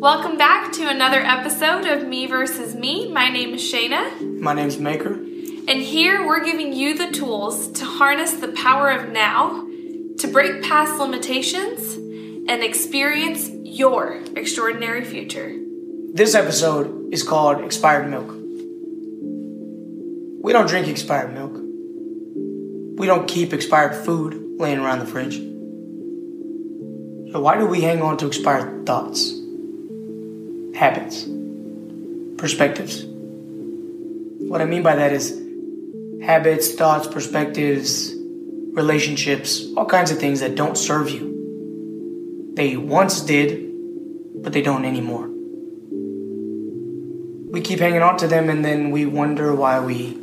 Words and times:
Welcome 0.00 0.38
back 0.38 0.72
to 0.74 0.88
another 0.88 1.18
episode 1.18 1.84
of 1.86 2.06
Me 2.06 2.26
versus 2.26 2.74
Me. 2.74 3.10
My 3.10 3.28
name 3.30 3.54
is 3.54 3.60
Shayna, 3.60 4.38
My 4.38 4.54
name's 4.54 4.78
Maker. 4.78 5.14
and 5.14 5.82
here 5.82 6.24
we're 6.24 6.44
giving 6.44 6.72
you 6.72 6.96
the 6.96 7.10
tools 7.10 7.68
to 7.72 7.84
harness 7.84 8.34
the 8.34 8.48
power 8.52 8.90
of 8.90 9.10
now, 9.10 9.66
to 10.18 10.28
break 10.32 10.62
past 10.62 11.00
limitations, 11.00 11.96
and 12.48 12.62
experience 12.62 13.50
your 13.50 14.20
extraordinary 14.36 15.04
future. 15.04 15.56
This 16.14 16.34
episode 16.36 17.12
is 17.12 17.22
called 17.24 17.64
Expired 17.64 18.08
Milk. 18.08 18.28
We 20.44 20.52
don't 20.52 20.68
drink 20.68 20.86
expired 20.86 21.34
milk. 21.34 21.52
We 22.98 23.06
don't 23.06 23.26
keep 23.26 23.52
expired 23.52 23.94
food 23.96 24.58
laying 24.58 24.78
around 24.78 25.00
the 25.00 25.06
fridge. 25.06 25.38
So, 27.32 27.40
why 27.40 27.58
do 27.58 27.66
we 27.66 27.82
hang 27.82 28.00
on 28.00 28.16
to 28.18 28.26
expired 28.26 28.86
thoughts, 28.86 29.37
habits, 30.78 31.26
perspectives? 32.36 33.04
What 33.04 34.60
I 34.60 34.64
mean 34.64 34.84
by 34.84 34.94
that 34.94 35.12
is 35.12 35.36
habits, 36.22 36.72
thoughts, 36.72 37.08
perspectives, 37.08 38.14
relationships, 38.14 39.66
all 39.76 39.86
kinds 39.86 40.12
of 40.12 40.20
things 40.20 40.38
that 40.38 40.54
don't 40.54 40.78
serve 40.78 41.10
you. 41.10 42.52
They 42.54 42.76
once 42.76 43.22
did, 43.22 43.72
but 44.40 44.52
they 44.52 44.62
don't 44.62 44.84
anymore. 44.84 45.26
We 47.50 47.60
keep 47.60 47.80
hanging 47.80 48.02
on 48.02 48.16
to 48.18 48.28
them 48.28 48.48
and 48.48 48.64
then 48.64 48.92
we 48.92 49.04
wonder 49.04 49.52
why 49.54 49.80
we 49.80 50.16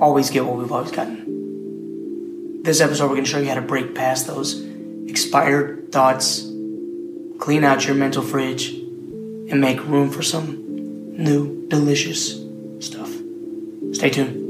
always 0.00 0.30
get 0.30 0.44
what 0.44 0.56
we've 0.56 0.72
always 0.72 0.90
gotten. 0.90 2.62
This 2.64 2.80
episode, 2.80 3.04
we're 3.04 3.14
going 3.14 3.24
to 3.24 3.30
show 3.30 3.38
you 3.38 3.48
how 3.48 3.54
to 3.54 3.62
break 3.62 3.94
past 3.94 4.26
those 4.26 4.60
expired 5.06 5.92
thoughts, 5.92 6.40
clean 7.38 7.62
out 7.62 7.86
your 7.86 7.94
mental 7.94 8.24
fridge, 8.24 8.82
and 9.50 9.60
make 9.60 9.82
room 9.86 10.10
for 10.10 10.22
some 10.22 10.64
new, 11.16 11.66
delicious 11.68 12.40
stuff. 12.80 13.10
Stay 13.92 14.10
tuned. 14.10 14.45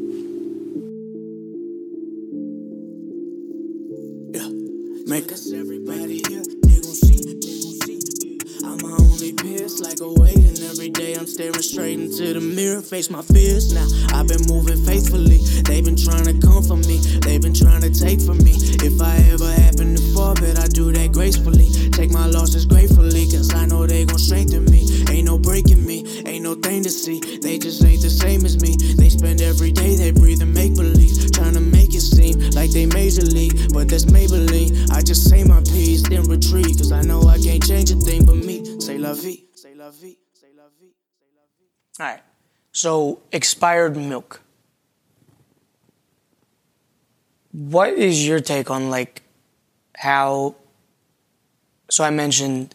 Into 11.97 12.35
the 12.35 12.41
mirror, 12.41 12.83
face 12.83 13.11
my 13.11 13.23
fears. 13.23 13.73
Now 13.73 13.87
I've 14.13 14.29
been 14.29 14.45
moving 14.49 14.85
faithfully. 14.85 15.41
They've 15.65 15.85
been 15.85 15.97
trying 15.97 16.29
to 16.29 16.37
come 16.47 16.63
for 16.63 16.77
me, 16.77 16.99
they've 17.25 17.41
been 17.41 17.55
trying 17.55 17.81
to 17.81 17.91
take 17.91 18.21
from 18.21 18.39
me. 18.45 18.53
If 18.85 19.01
I 19.01 19.17
ever 19.33 19.51
happen 19.51 19.97
to 19.97 20.03
fall, 20.13 20.35
bet 20.35 20.59
I 20.59 20.69
do 20.69 20.93
that 20.93 21.13
gracefully. 21.13 21.69
Take 21.91 22.11
my 22.11 22.27
losses 22.27 22.67
gratefully, 22.67 23.25
cause 23.27 23.55
I 23.55 23.67
know 23.67 23.87
they 23.87 24.05
gon' 24.05 24.19
strengthen 24.19 24.65
me. 24.67 24.85
Ain't 25.11 25.27
no 25.27 25.39
breaking 25.39 25.85
me, 25.85 26.05
ain't 26.27 26.45
no 26.45 26.55
thing 26.55 26.83
to 26.83 26.91
see. 26.91 27.21
They 27.41 27.59
just 27.59 27.83
ain't 27.85 28.03
the 28.03 28.11
same 28.11 28.45
as 28.45 28.61
me. 28.61 28.77
They 28.97 29.09
spend 29.09 29.41
every 29.41 29.73
day 29.73 29.97
they 29.97 30.11
breathe 30.11 30.43
and 30.43 30.53
make 30.53 30.77
believe, 30.77 31.33
trying 31.33 31.55
to 31.55 31.61
make 31.61 31.95
it 31.95 32.05
seem 32.05 32.39
like 32.53 32.71
they 32.71 32.87
major 32.87 33.23
league, 33.23 33.73
but 33.73 33.89
that's 33.89 34.05
Maybelline. 34.05 34.91
I 34.91 35.01
just 35.01 35.29
say 35.29 35.45
my 35.45 35.61
piece, 35.63 36.03
then 36.03 36.25
retreat, 36.29 36.77
cause 36.79 36.93
I 36.93 37.03
know 37.03 37.23
I 37.23 37.39
can't 37.39 37.65
change 37.65 37.91
a 37.91 37.97
thing 37.97 38.27
but 38.27 38.37
me. 38.37 38.81
Say 38.81 38.99
la 38.99 39.15
vie, 39.15 39.47
say 39.55 39.75
la 39.75 39.91
vie. 39.91 40.26
All 41.99 42.07
right. 42.07 42.21
So, 42.73 43.21
expired 43.33 43.97
milk. 43.97 44.43
What 47.53 47.95
is 47.95 48.27
your 48.27 48.41
take 48.41 48.71
on 48.71 48.91
like 48.91 49.23
how? 49.97 50.57
So 51.89 52.05
I 52.05 52.11
mentioned 52.11 52.75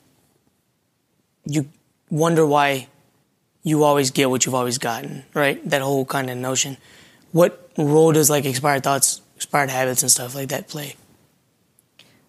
you 1.46 1.70
wonder 2.10 2.46
why 2.46 2.88
you 3.64 3.84
always 3.84 4.12
get 4.12 4.30
what 4.30 4.46
you've 4.46 4.56
always 4.56 4.78
gotten, 4.78 5.24
right? 5.34 5.62
That 5.70 5.82
whole 5.82 6.06
kind 6.06 6.30
of 6.30 6.38
notion. 6.38 6.78
What 7.32 7.70
role 7.78 8.12
does 8.12 8.30
like 8.30 8.46
expired 8.46 8.84
thoughts, 8.84 9.22
expired 9.36 9.70
habits, 9.70 10.02
and 10.02 10.12
stuff 10.12 10.34
like 10.34 10.50
that 10.50 10.68
play? 10.68 10.96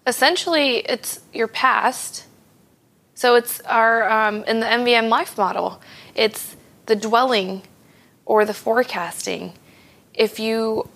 Essentially, 0.06 0.78
it's 0.78 1.20
your 1.32 1.48
past. 1.48 2.26
So 3.14 3.36
it's 3.36 3.60
our 3.62 4.08
um, 4.10 4.44
in 4.44 4.60
the 4.60 4.66
MVM 4.66 5.08
life 5.08 5.38
model. 5.38 5.80
It's 6.14 6.56
the 6.86 6.96
dwelling 6.96 7.62
or 8.24 8.44
the 8.44 8.54
forecasting. 8.54 9.54
If 10.14 10.38
you 10.38 10.88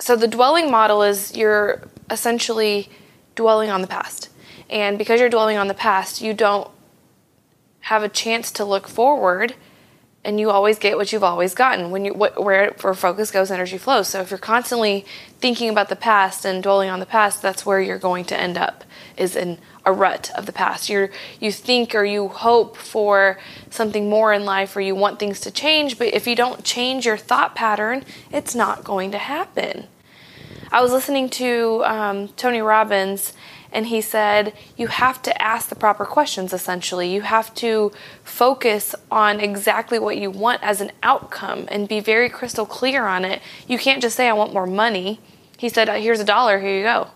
so 0.00 0.16
the 0.16 0.28
dwelling 0.28 0.70
model 0.70 1.02
is 1.02 1.36
you're 1.36 1.82
essentially 2.10 2.88
dwelling 3.34 3.70
on 3.70 3.82
the 3.82 3.86
past, 3.86 4.28
and 4.68 4.98
because 4.98 5.20
you're 5.20 5.30
dwelling 5.30 5.56
on 5.56 5.68
the 5.68 5.74
past, 5.74 6.20
you 6.20 6.34
don't 6.34 6.70
have 7.80 8.02
a 8.02 8.08
chance 8.08 8.50
to 8.52 8.64
look 8.64 8.88
forward 8.88 9.54
and 10.24 10.38
you 10.38 10.50
always 10.50 10.78
get 10.78 10.96
what 10.96 11.12
you've 11.12 11.24
always 11.24 11.54
gotten 11.54 11.90
when 11.90 12.04
you 12.04 12.12
wh- 12.12 12.38
where 12.38 12.70
where 12.80 12.94
focus 12.94 13.30
goes 13.30 13.50
energy 13.50 13.78
flows. 13.78 14.08
So 14.08 14.20
if 14.20 14.30
you're 14.30 14.38
constantly 14.38 15.04
thinking 15.40 15.68
about 15.68 15.88
the 15.88 15.96
past 15.96 16.44
and 16.44 16.62
dwelling 16.62 16.90
on 16.90 17.00
the 17.00 17.06
past 17.06 17.42
that's 17.42 17.66
where 17.66 17.80
you're 17.80 17.98
going 17.98 18.24
to 18.26 18.38
end 18.38 18.56
up 18.56 18.84
is 19.16 19.34
in 19.34 19.58
a 19.84 19.92
rut 19.92 20.30
of 20.36 20.46
the 20.46 20.52
past. 20.52 20.88
You're 20.88 21.10
you 21.40 21.50
think 21.50 21.94
or 21.94 22.04
you 22.04 22.28
hope 22.28 22.76
for 22.76 23.38
something 23.70 24.08
more 24.08 24.32
in 24.32 24.44
life 24.44 24.76
or 24.76 24.80
you 24.80 24.94
want 24.94 25.18
things 25.18 25.40
to 25.40 25.50
change 25.50 25.98
but 25.98 26.08
if 26.08 26.26
you 26.26 26.36
don't 26.36 26.64
change 26.64 27.04
your 27.04 27.16
thought 27.16 27.54
pattern 27.54 28.04
it's 28.30 28.54
not 28.54 28.84
going 28.84 29.10
to 29.12 29.18
happen. 29.18 29.88
I 30.70 30.80
was 30.80 30.92
listening 30.92 31.28
to 31.30 31.82
um, 31.84 32.28
Tony 32.28 32.62
Robbins, 32.62 33.34
and 33.72 33.86
he 33.86 34.00
said 34.00 34.52
you 34.76 34.88
have 34.88 35.22
to 35.22 35.42
ask 35.42 35.68
the 35.68 35.74
proper 35.74 36.04
questions 36.04 36.52
essentially. 36.52 37.12
You 37.12 37.22
have 37.22 37.54
to 37.56 37.92
focus 38.22 38.94
on 39.10 39.40
exactly 39.40 39.98
what 39.98 40.16
you 40.16 40.30
want 40.30 40.62
as 40.62 40.80
an 40.80 40.92
outcome 41.02 41.66
and 41.68 41.88
be 41.88 42.00
very 42.00 42.28
crystal 42.28 42.66
clear 42.66 43.06
on 43.06 43.24
it. 43.24 43.42
You 43.66 43.78
can't 43.78 44.02
just 44.02 44.16
say, 44.16 44.28
I 44.28 44.32
want 44.32 44.52
more 44.52 44.66
money. 44.66 45.20
He 45.58 45.68
said, 45.68 45.88
uh, 45.88 45.94
Here's 45.94 46.20
a 46.20 46.24
dollar, 46.24 46.60
here 46.60 46.76
you 46.76 46.82
go. 46.82 47.08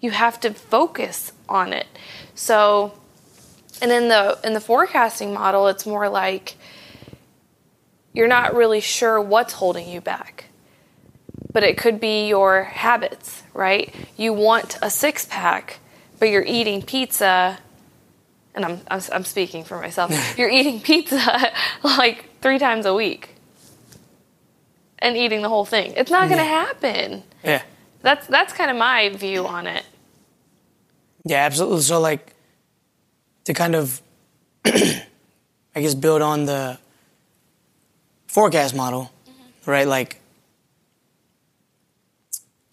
You 0.00 0.12
have 0.12 0.40
to 0.40 0.54
focus 0.54 1.32
on 1.48 1.72
it. 1.72 1.86
So, 2.34 2.94
and 3.82 3.90
in 3.90 4.08
the 4.08 4.38
in 4.44 4.54
the 4.54 4.60
forecasting 4.60 5.34
model, 5.34 5.68
it's 5.68 5.86
more 5.86 6.08
like 6.08 6.56
you're 8.12 8.28
not 8.28 8.54
really 8.54 8.80
sure 8.80 9.20
what's 9.20 9.54
holding 9.54 9.88
you 9.88 10.00
back 10.00 10.46
but 11.52 11.62
it 11.62 11.76
could 11.76 12.00
be 12.00 12.28
your 12.28 12.64
habits, 12.64 13.42
right? 13.54 13.94
You 14.16 14.32
want 14.32 14.78
a 14.82 14.90
six 14.90 15.26
pack, 15.26 15.78
but 16.20 16.28
you're 16.28 16.44
eating 16.46 16.82
pizza, 16.82 17.58
and 18.54 18.64
I'm, 18.64 18.80
I'm, 18.88 19.00
I'm 19.12 19.24
speaking 19.24 19.64
for 19.64 19.80
myself. 19.80 20.12
you're 20.38 20.50
eating 20.50 20.80
pizza 20.80 21.52
like 21.82 22.26
three 22.40 22.60
times 22.60 22.86
a 22.86 22.94
week 22.94 23.34
and 25.00 25.16
eating 25.16 25.42
the 25.42 25.48
whole 25.48 25.64
thing. 25.64 25.94
It's 25.96 26.10
not 26.10 26.28
going 26.28 26.38
to 26.38 26.44
happen. 26.44 27.24
Yeah. 27.42 27.62
That's 28.02 28.26
that's 28.28 28.52
kind 28.52 28.70
of 28.70 28.76
my 28.76 29.08
view 29.10 29.46
on 29.46 29.66
it. 29.66 29.84
Yeah, 31.24 31.44
absolutely. 31.44 31.82
So, 31.82 32.00
like, 32.00 32.34
to 33.44 33.52
kind 33.52 33.74
of, 33.74 34.00
I 34.64 35.02
guess, 35.74 35.94
build 35.94 36.22
on 36.22 36.46
the 36.46 36.78
forecast 38.26 38.74
model, 38.74 39.12
mm-hmm. 39.28 39.70
right? 39.70 39.86
Like, 39.86 40.18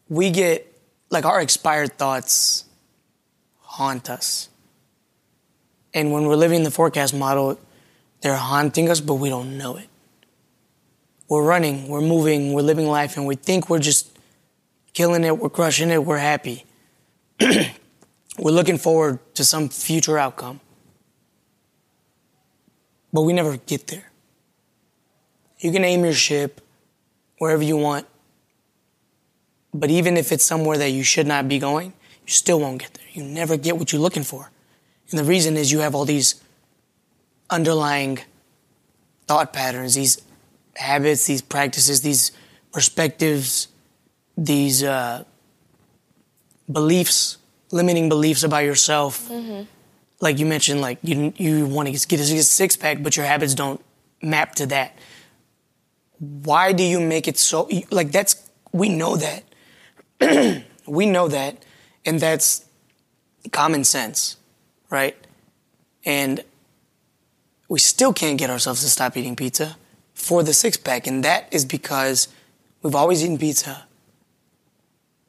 we 0.08 0.30
get, 0.32 0.74
like, 1.10 1.26
our 1.26 1.42
expired 1.42 1.98
thoughts 1.98 2.64
haunt 3.78 4.10
us. 4.10 4.50
And 5.94 6.12
when 6.12 6.26
we're 6.26 6.36
living 6.36 6.64
the 6.64 6.72
forecast 6.72 7.14
model, 7.14 7.60
they're 8.22 8.36
haunting 8.36 8.90
us, 8.90 9.00
but 9.02 9.16
we 9.16 9.30
don't 9.30 9.58
know 9.58 9.78
it. 9.78 9.88
We're 11.30 11.44
running, 11.44 11.88
we're 11.88 12.02
moving, 12.02 12.54
we're 12.54 12.62
living 12.62 12.88
life, 12.88 13.18
and 13.18 13.26
we 13.28 13.36
think 13.36 13.70
we're 13.70 13.80
just 13.80 14.18
killing 14.94 15.24
it, 15.24 15.38
we're 15.38 15.50
crushing 15.50 15.90
it, 15.90 16.04
we're 16.04 16.18
happy 16.18 16.66
we're 17.40 18.52
looking 18.52 18.78
forward 18.78 19.20
to 19.36 19.44
some 19.44 19.70
future 19.70 20.18
outcome. 20.18 20.60
But 23.14 23.22
we 23.22 23.34
never 23.34 23.58
get 23.58 23.88
there. 23.88 24.12
You 25.60 25.72
can 25.72 25.84
aim 25.84 26.04
your 26.04 26.14
ship 26.14 26.62
wherever 27.38 27.64
you 27.64 27.78
want, 27.78 28.08
but 29.74 29.90
even 29.90 30.18
if 30.18 30.32
it's 30.32 30.44
somewhere 30.44 30.78
that 30.78 30.90
you 30.90 31.04
should 31.04 31.28
not 31.28 31.48
be 31.48 31.60
going, 31.60 31.94
you 32.28 32.34
still 32.34 32.60
won't 32.60 32.82
get 32.82 32.94
there. 32.94 33.06
You 33.14 33.24
never 33.24 33.58
get 33.58 33.78
what 33.78 33.92
you're 33.92 34.02
looking 34.02 34.24
for. 34.24 34.52
And 35.10 35.18
the 35.18 35.24
reason 35.24 35.56
is 35.58 35.72
you 35.72 35.80
have 35.80 35.96
all 35.96 36.06
these 36.06 36.42
underlying 37.50 38.20
thought 39.28 39.54
patterns, 39.54 39.96
these 39.96 40.22
habits, 40.76 41.26
these 41.26 41.42
practices, 41.42 42.02
these 42.02 42.32
perspectives, 42.72 43.70
these 44.38 44.84
uh, 44.84 45.24
beliefs 46.72 47.38
limiting 47.72 48.10
beliefs 48.10 48.44
about 48.44 48.64
yourself. 48.64 49.30
Like 50.20 50.40
you 50.40 50.46
mentioned, 50.46 50.82
like 50.82 51.00
you 51.04 51.34
you 51.38 51.66
want 51.66 51.88
to 51.88 52.08
get 52.08 52.20
a 52.20 52.44
six 52.44 52.76
pack, 52.76 53.04
but 53.04 53.16
your 53.16 53.26
habits 53.26 53.54
don't 53.54 53.84
map 54.22 54.56
to 54.56 54.66
that. 54.68 54.98
Why 56.20 56.74
do 56.74 56.84
you 56.84 57.00
make 57.00 57.28
it 57.28 57.38
so 57.38 57.70
like 57.92 58.12
that's 58.12 58.50
we 58.72 58.90
know 58.90 59.18
that. 59.18 59.44
we 60.88 61.06
know 61.06 61.28
that 61.28 61.64
and 62.08 62.22
that's 62.22 62.66
common 63.52 63.84
sense, 63.84 64.38
right? 64.90 65.16
And 66.06 66.44
we 67.68 67.80
still 67.80 68.14
can't 68.14 68.38
get 68.38 68.50
ourselves 68.50 68.82
to 68.82 68.90
stop 68.90 69.18
eating 69.18 69.36
pizza 69.36 69.78
for 70.14 70.42
the 70.42 70.54
six 70.54 70.78
pack, 70.78 71.06
and 71.06 71.24
that 71.24 71.48
is 71.52 71.66
because 71.66 72.30
we've 72.82 72.96
always 72.96 73.24
eaten 73.24 73.38
pizza. 73.38 73.86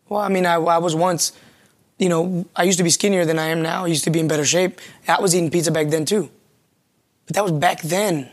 Well, 0.08 0.20
I 0.20 0.28
mean, 0.28 0.46
I, 0.46 0.54
I 0.54 0.78
was 0.78 0.94
once, 0.94 1.32
you 1.98 2.08
know, 2.08 2.46
I 2.54 2.62
used 2.62 2.78
to 2.78 2.84
be 2.84 2.90
skinnier 2.90 3.24
than 3.24 3.38
I 3.38 3.48
am 3.48 3.60
now. 3.60 3.84
I 3.84 3.88
used 3.88 4.04
to 4.04 4.10
be 4.10 4.20
in 4.20 4.28
better 4.28 4.44
shape. 4.44 4.81
I 5.06 5.20
was 5.20 5.34
eating 5.34 5.50
pizza 5.50 5.70
back 5.70 5.88
then 5.88 6.04
too. 6.04 6.31
But 7.26 7.34
that 7.34 7.42
was 7.42 7.52
back 7.52 7.82
then. 7.82 8.31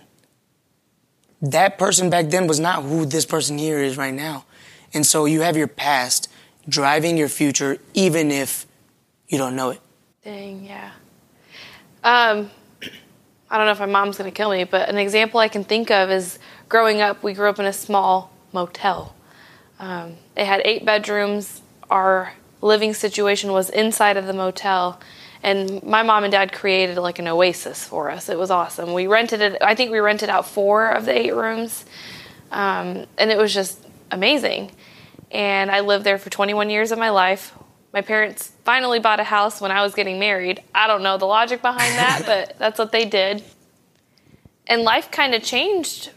That 1.41 1.77
person 1.77 2.09
back 2.09 2.30
then 2.30 2.48
was 2.48 2.59
not 2.59 2.83
who 2.83 3.06
this 3.06 3.25
person 3.25 3.57
here 3.57 3.80
is 3.80 3.98
right 3.98 4.13
now. 4.13 4.45
And 4.94 5.06
so 5.06 5.25
you 5.25 5.41
have 5.41 5.57
your 5.57 5.68
past 5.68 6.30
driving 6.67 7.17
your 7.17 7.29
future, 7.29 7.77
even 7.94 8.31
if 8.31 8.65
you 9.27 9.38
don't 9.38 9.56
know 9.56 9.71
it. 9.71 9.81
Dang, 10.23 10.65
yeah. 10.65 10.91
Um, 12.03 12.50
I 13.50 13.57
don't 13.57 13.65
know 13.67 13.71
if 13.71 13.79
my 13.79 13.85
mom's 13.85 14.17
gonna 14.17 14.31
kill 14.31 14.51
me, 14.51 14.63
but 14.63 14.89
an 14.89 14.97
example 14.97 15.39
I 15.39 15.47
can 15.47 15.63
think 15.63 15.91
of 15.91 16.09
is 16.09 16.39
growing 16.69 17.01
up. 17.01 17.23
We 17.23 17.33
grew 17.33 17.50
up 17.50 17.59
in 17.59 17.65
a 17.65 17.73
small 17.73 18.31
motel. 18.51 19.15
Um, 19.79 20.15
it 20.35 20.45
had 20.45 20.62
eight 20.65 20.85
bedrooms. 20.85 21.62
Our 21.89 22.33
living 22.62 22.94
situation 22.94 23.51
was 23.51 23.69
inside 23.69 24.17
of 24.17 24.25
the 24.25 24.33
motel, 24.33 25.00
and 25.44 25.83
my 25.83 26.01
mom 26.01 26.23
and 26.23 26.31
dad 26.31 26.51
created 26.51 26.97
like 26.97 27.19
an 27.19 27.27
oasis 27.27 27.83
for 27.83 28.09
us. 28.09 28.29
It 28.29 28.39
was 28.39 28.50
awesome. 28.50 28.94
We 28.94 29.06
rented 29.06 29.41
it. 29.41 29.62
I 29.62 29.75
think 29.75 29.91
we 29.91 30.00
rented 30.00 30.29
out 30.29 30.47
four 30.47 30.89
of 30.89 31.06
the 31.06 31.17
eight 31.17 31.35
rooms, 31.35 31.85
um, 32.51 33.06
and 33.17 33.29
it 33.29 33.38
was 33.38 33.53
just 33.53 33.79
amazing. 34.12 34.71
And 35.31 35.69
I 35.72 35.81
lived 35.81 36.06
there 36.06 36.18
for 36.18 36.30
21 36.30 36.69
years 36.69 36.92
of 36.92 37.00
my 37.00 37.10
life. 37.10 37.54
My 37.94 38.01
parents 38.01 38.51
finally 38.63 39.00
bought 39.00 39.19
a 39.19 39.24
house 39.24 39.62
when 39.62 39.72
I 39.72 39.81
was 39.81 39.94
getting 39.94 40.19
married. 40.19 40.62
I 40.74 40.88
don't 40.88 41.01
know 41.01 41.18
the 41.18 41.25
logic 41.25 41.62
behind 41.62 41.80
that, 41.98 42.24
but 42.25 42.57
that's 42.60 42.80
what 42.80 42.92
they 42.92 43.06
did. 43.06 43.44
And 44.68 44.81
life 44.81 45.12
kind 45.12 45.33
of 45.33 45.44
changed 45.44 46.12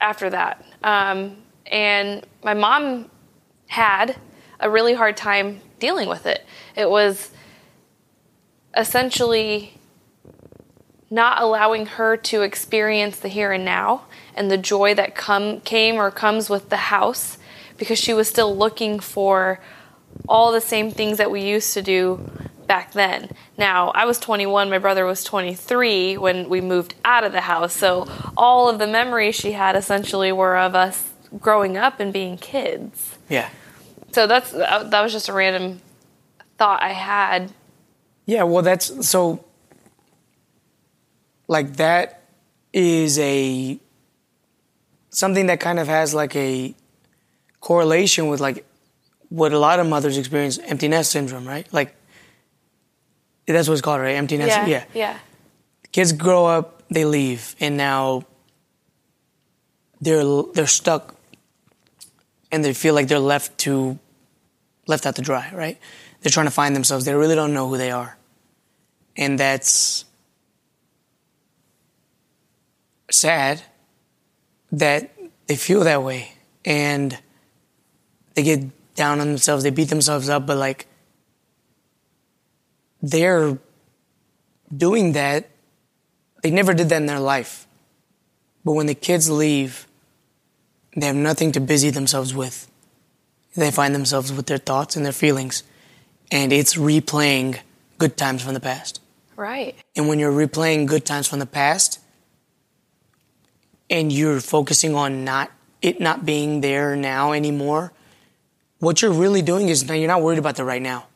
after 0.00 0.30
that. 0.30 0.64
Um, 0.82 1.38
and 1.66 2.26
my 2.44 2.54
mom 2.54 3.10
had 3.68 4.16
a 4.60 4.70
really 4.70 4.94
hard 4.94 5.16
time 5.16 5.60
dealing 5.78 6.08
with 6.08 6.26
it. 6.26 6.44
It 6.74 6.88
was 6.88 7.30
essentially 8.76 9.74
not 11.10 11.40
allowing 11.40 11.86
her 11.86 12.16
to 12.16 12.42
experience 12.42 13.18
the 13.18 13.28
here 13.28 13.52
and 13.52 13.64
now 13.64 14.02
and 14.34 14.50
the 14.50 14.58
joy 14.58 14.94
that 14.94 15.14
come 15.14 15.60
came 15.60 15.96
or 15.96 16.10
comes 16.10 16.50
with 16.50 16.68
the 16.68 16.76
house 16.76 17.38
because 17.76 17.98
she 17.98 18.14
was 18.14 18.28
still 18.28 18.56
looking 18.56 19.00
for 19.00 19.60
all 20.28 20.52
the 20.52 20.60
same 20.60 20.90
things 20.90 21.18
that 21.18 21.30
we 21.30 21.42
used 21.42 21.74
to 21.74 21.82
do 21.82 22.30
back 22.66 22.92
then. 22.92 23.30
Now, 23.56 23.90
I 23.90 24.04
was 24.04 24.18
21, 24.18 24.70
my 24.70 24.78
brother 24.78 25.04
was 25.04 25.22
23 25.24 26.16
when 26.16 26.48
we 26.48 26.60
moved 26.60 26.94
out 27.04 27.24
of 27.24 27.32
the 27.32 27.42
house. 27.42 27.72
So, 27.72 28.08
all 28.36 28.68
of 28.68 28.78
the 28.78 28.86
memories 28.86 29.34
she 29.34 29.52
had 29.52 29.76
essentially 29.76 30.32
were 30.32 30.56
of 30.56 30.74
us 30.74 31.12
growing 31.38 31.76
up 31.76 32.00
and 32.00 32.12
being 32.12 32.36
kids. 32.38 33.18
Yeah. 33.28 33.48
So, 34.12 34.26
that's 34.26 34.52
uh, 34.52 34.84
that 34.90 35.02
was 35.02 35.12
just 35.12 35.28
a 35.28 35.32
random 35.32 35.80
thought 36.58 36.82
I 36.82 36.92
had. 36.92 37.52
Yeah, 38.24 38.42
well, 38.42 38.62
that's 38.62 39.08
so, 39.08 39.44
like, 41.46 41.76
that 41.76 42.22
is 42.72 43.18
a 43.18 43.78
something 45.10 45.46
that 45.46 45.60
kind 45.60 45.78
of 45.78 45.88
has 45.88 46.12
like 46.12 46.36
a 46.36 46.74
correlation 47.60 48.28
with 48.28 48.40
like 48.40 48.64
what 49.28 49.52
a 49.52 49.58
lot 49.58 49.80
of 49.80 49.86
mothers 49.86 50.18
experience 50.18 50.58
empty 50.58 50.88
nest 50.88 51.10
syndrome, 51.10 51.46
right? 51.46 51.66
Like 51.72 51.94
that's 53.46 53.68
what 53.68 53.74
it's 53.74 53.82
called, 53.82 54.00
right? 54.00 54.16
Empty 54.16 54.38
nest. 54.38 54.56
Yeah. 54.56 54.66
Yeah. 54.66 54.84
Yeah. 54.94 55.18
Kids 55.92 56.12
grow 56.12 56.46
up, 56.46 56.82
they 56.90 57.04
leave, 57.04 57.56
and 57.60 57.76
now 57.76 58.24
they're 60.00 60.42
they're 60.54 60.66
stuck, 60.66 61.14
and 62.52 62.64
they 62.64 62.74
feel 62.74 62.94
like 62.94 63.08
they're 63.08 63.18
left 63.18 63.56
to 63.58 63.98
left 64.86 65.06
out 65.06 65.16
to 65.16 65.22
dry, 65.22 65.50
right? 65.54 65.78
They're 66.20 66.30
trying 66.30 66.46
to 66.46 66.52
find 66.52 66.74
themselves. 66.74 67.04
They 67.04 67.14
really 67.14 67.34
don't 67.34 67.54
know 67.54 67.68
who 67.68 67.76
they 67.76 67.90
are, 67.90 68.16
and 69.16 69.38
that's 69.38 70.04
sad 73.10 73.62
that 74.72 75.12
they 75.46 75.56
feel 75.56 75.84
that 75.84 76.02
way 76.02 76.32
and 76.64 77.16
they 78.36 78.42
get 78.42 78.94
down 78.94 79.18
on 79.18 79.26
themselves, 79.26 79.64
they 79.64 79.70
beat 79.70 79.88
themselves 79.88 80.28
up, 80.28 80.46
but 80.46 80.58
like 80.58 80.86
they're 83.02 83.58
doing 84.74 85.12
that. 85.12 85.48
They 86.42 86.50
never 86.50 86.74
did 86.74 86.90
that 86.90 86.98
in 86.98 87.06
their 87.06 87.20
life. 87.20 87.66
But 88.64 88.72
when 88.72 88.86
the 88.86 88.94
kids 88.94 89.30
leave, 89.30 89.86
they 90.94 91.06
have 91.06 91.16
nothing 91.16 91.52
to 91.52 91.60
busy 91.60 91.90
themselves 91.90 92.34
with. 92.34 92.70
They 93.54 93.70
find 93.70 93.94
themselves 93.94 94.32
with 94.32 94.46
their 94.46 94.58
thoughts 94.58 94.96
and 94.96 95.04
their 95.04 95.12
feelings. 95.12 95.62
And 96.30 96.52
it's 96.52 96.76
replaying 96.76 97.60
good 97.98 98.16
times 98.16 98.42
from 98.42 98.54
the 98.54 98.60
past. 98.60 99.00
Right. 99.34 99.76
And 99.94 100.08
when 100.08 100.18
you're 100.18 100.32
replaying 100.32 100.86
good 100.86 101.04
times 101.04 101.26
from 101.26 101.38
the 101.38 101.46
past 101.46 102.00
and 103.88 104.12
you're 104.12 104.40
focusing 104.40 104.94
on 104.94 105.24
not 105.24 105.50
it 105.82 106.00
not 106.00 106.26
being 106.26 106.60
there 106.60 106.96
now 106.96 107.32
anymore, 107.32 107.92
what 108.78 109.02
you're 109.02 109.12
really 109.12 109.42
doing 109.42 109.68
is 109.68 109.88
you're 109.88 110.06
not 110.06 110.22
worried 110.22 110.38
about 110.38 110.56
the 110.56 110.64
right 110.64 110.82
now. 110.82 111.06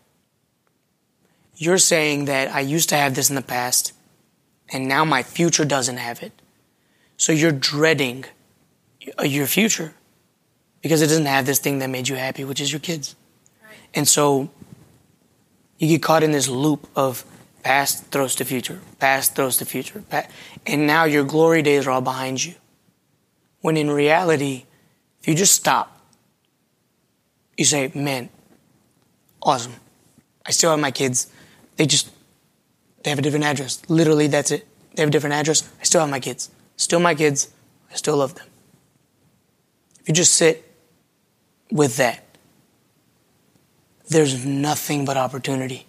You're 1.57 1.79
saying 1.79 2.25
that 2.25 2.55
I 2.55 2.61
used 2.61 2.89
to 2.89 2.97
have 2.97 3.15
this 3.15 3.29
in 3.29 3.37
the 3.37 3.43
past 3.43 3.93
and 4.73 4.89
now 4.89 5.05
my 5.05 5.23
future 5.23 5.65
doesn't 5.65 5.99
have 5.99 6.23
it. 6.23 6.33
So 7.17 7.33
you're 7.33 7.53
dreading 7.53 8.25
your 9.23 9.47
future 9.47 9.95
because 10.81 11.03
it 11.03 11.09
doesn't 11.09 11.27
have 11.27 11.47
this 11.47 11.59
thing 11.59 11.81
that 11.81 11.91
made 11.91 12.09
you 12.09 12.17
happy, 12.17 12.45
which 12.45 12.61
is 12.61 12.73
your 12.73 12.81
kids. 12.81 13.15
Right. 13.63 13.75
And 13.95 14.09
so 14.09 14.51
you 15.79 15.89
get 15.89 16.03
caught 16.03 16.23
in 16.23 16.31
this 16.33 16.49
loop 16.49 16.89
of 16.97 17.25
past 17.63 18.07
throws 18.07 18.35
to 18.37 18.45
future, 18.45 18.81
past 18.99 19.35
throws 19.35 19.59
to 19.59 19.65
future, 19.65 20.03
and 20.67 20.87
now 20.87 21.05
your 21.05 21.25
glory 21.25 21.63
days 21.63 21.87
are 21.87 21.91
all 21.91 22.01
behind 22.01 22.43
you. 22.43 22.55
When 23.61 23.77
in 23.77 23.91
reality, 23.91 24.65
if 25.21 25.29
you 25.29 25.35
just 25.35 25.55
stop, 25.55 26.00
you 27.61 27.67
say, 27.67 27.93
man, 27.95 28.31
awesome. 29.43 29.75
I 30.47 30.51
still 30.51 30.71
have 30.71 30.81
my 30.81 30.91
kids. 30.91 31.31
They 31.77 31.85
just, 31.85 32.11
they 33.05 33.11
have 33.11 33.19
a 33.19 33.23
different 33.23 33.45
address. 33.45 33.83
Literally, 33.87 34.29
that's 34.29 34.51
it. 34.51 34.67
They 34.95 35.03
have 35.03 35.11
a 35.11 35.13
different 35.13 35.35
address. 35.35 35.71
I 35.79 35.85
still 35.85 36.01
have 36.01 36.09
my 36.09 36.21
kids. 36.21 36.51
Still 36.77 37.01
my 37.01 37.15
kids. 37.15 37.51
I 37.93 37.97
still 37.97 38.17
love 38.17 38.35
them. 38.35 38.47
If 40.01 40.09
you 40.09 40.15
just 40.15 40.35
sit 40.35 40.75
with 41.71 41.99
that, 41.99 42.25
there's 44.09 44.47
nothing 44.47 45.05
but 45.05 45.19
opportunity. 45.19 45.87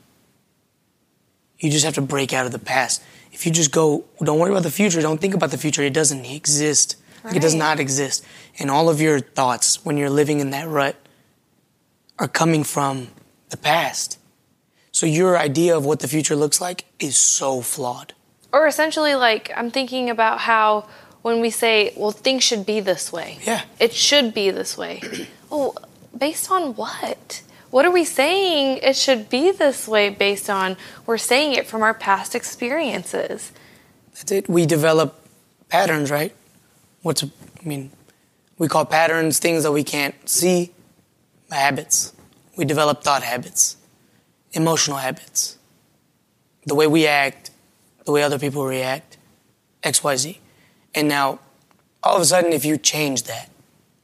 You 1.57 1.71
just 1.71 1.85
have 1.85 1.95
to 1.95 2.01
break 2.01 2.33
out 2.33 2.45
of 2.45 2.51
the 2.51 2.59
past. 2.59 3.01
If 3.31 3.45
you 3.45 3.51
just 3.53 3.71
go, 3.71 4.03
don't 4.21 4.39
worry 4.39 4.51
about 4.51 4.63
the 4.63 4.71
future, 4.71 5.01
don't 5.01 5.21
think 5.21 5.33
about 5.33 5.51
the 5.51 5.57
future, 5.57 5.83
it 5.83 5.93
doesn't 5.93 6.25
exist. 6.25 6.97
Right. 7.23 7.29
Like 7.29 7.37
it 7.37 7.41
does 7.41 7.55
not 7.55 7.79
exist. 7.79 8.25
And 8.59 8.69
all 8.69 8.89
of 8.89 8.99
your 8.99 9.21
thoughts 9.21 9.85
when 9.85 9.95
you're 9.95 10.09
living 10.09 10.41
in 10.41 10.49
that 10.49 10.67
rut 10.67 10.97
are 12.19 12.27
coming 12.27 12.63
from 12.63 13.09
the 13.49 13.57
past. 13.57 14.19
So 14.91 15.05
your 15.05 15.37
idea 15.37 15.75
of 15.75 15.85
what 15.85 15.99
the 15.99 16.07
future 16.07 16.35
looks 16.35 16.59
like 16.59 16.85
is 16.99 17.15
so 17.15 17.61
flawed. 17.61 18.13
Or 18.53 18.67
essentially, 18.67 19.15
like, 19.15 19.51
I'm 19.55 19.71
thinking 19.71 20.09
about 20.09 20.39
how 20.39 20.87
when 21.21 21.39
we 21.39 21.49
say, 21.49 21.93
well, 21.95 22.11
things 22.11 22.43
should 22.43 22.65
be 22.65 22.79
this 22.79 23.11
way. 23.11 23.39
Yeah. 23.43 23.61
It 23.79 23.93
should 23.93 24.33
be 24.33 24.51
this 24.51 24.77
way. 24.77 25.01
oh, 25.51 25.75
based 26.17 26.51
on 26.51 26.75
what? 26.75 27.41
What 27.69 27.85
are 27.85 27.91
we 27.91 28.03
saying 28.03 28.79
it 28.83 28.97
should 28.97 29.29
be 29.29 29.51
this 29.51 29.87
way 29.87 30.09
based 30.09 30.49
on? 30.49 30.75
We're 31.05 31.17
saying 31.17 31.53
it 31.53 31.67
from 31.67 31.83
our 31.83 31.93
past 31.93 32.35
experiences. 32.35 33.53
That's 34.13 34.31
it. 34.31 34.49
We 34.49 34.65
develop 34.65 35.15
patterns, 35.69 36.11
right? 36.11 36.35
What's, 37.01 37.23
I 37.23 37.29
mean, 37.63 37.91
we 38.57 38.67
call 38.67 38.85
patterns 38.85 39.39
things 39.39 39.63
that 39.63 39.71
we 39.71 39.83
can't 39.83 40.15
see, 40.29 40.71
habits. 41.55 42.13
We 42.57 42.65
develop 42.65 43.03
thought 43.03 43.23
habits, 43.23 43.77
emotional 44.51 44.97
habits, 44.97 45.57
the 46.65 46.75
way 46.75 46.87
we 46.87 47.07
act, 47.07 47.51
the 48.05 48.11
way 48.11 48.23
other 48.23 48.39
people 48.39 48.65
react, 48.65 49.17
XYZ. 49.83 50.37
And 50.93 51.07
now, 51.07 51.39
all 52.03 52.15
of 52.15 52.21
a 52.21 52.25
sudden, 52.25 52.51
if 52.51 52.65
you 52.65 52.77
change 52.77 53.23
that, 53.23 53.49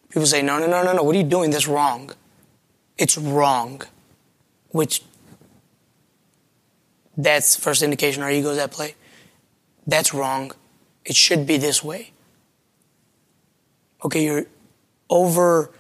people 0.10 0.26
say, 0.26 0.42
no, 0.42 0.60
no, 0.60 0.68
no, 0.68 0.84
no, 0.84 0.94
no, 0.94 1.04
what 1.04 1.16
are 1.16 1.20
you 1.20 1.26
doing? 1.26 1.52
That's 1.52 1.68
wrong. 1.68 2.12
It's 2.98 3.18
wrong. 3.18 3.82
Which, 4.70 5.02
that's 7.16 7.56
first 7.56 7.82
indication 7.82 8.24
our 8.24 8.32
ego's 8.32 8.58
at 8.58 8.72
play. 8.72 8.96
That's 9.86 10.14
wrong. 10.14 10.52
It 11.06 11.16
should 11.16 11.48
be 11.48 11.58
this 11.58 11.84
way. 11.84 12.12
Okay, 14.04 14.24
you're 14.24 14.46
over, 15.10 15.72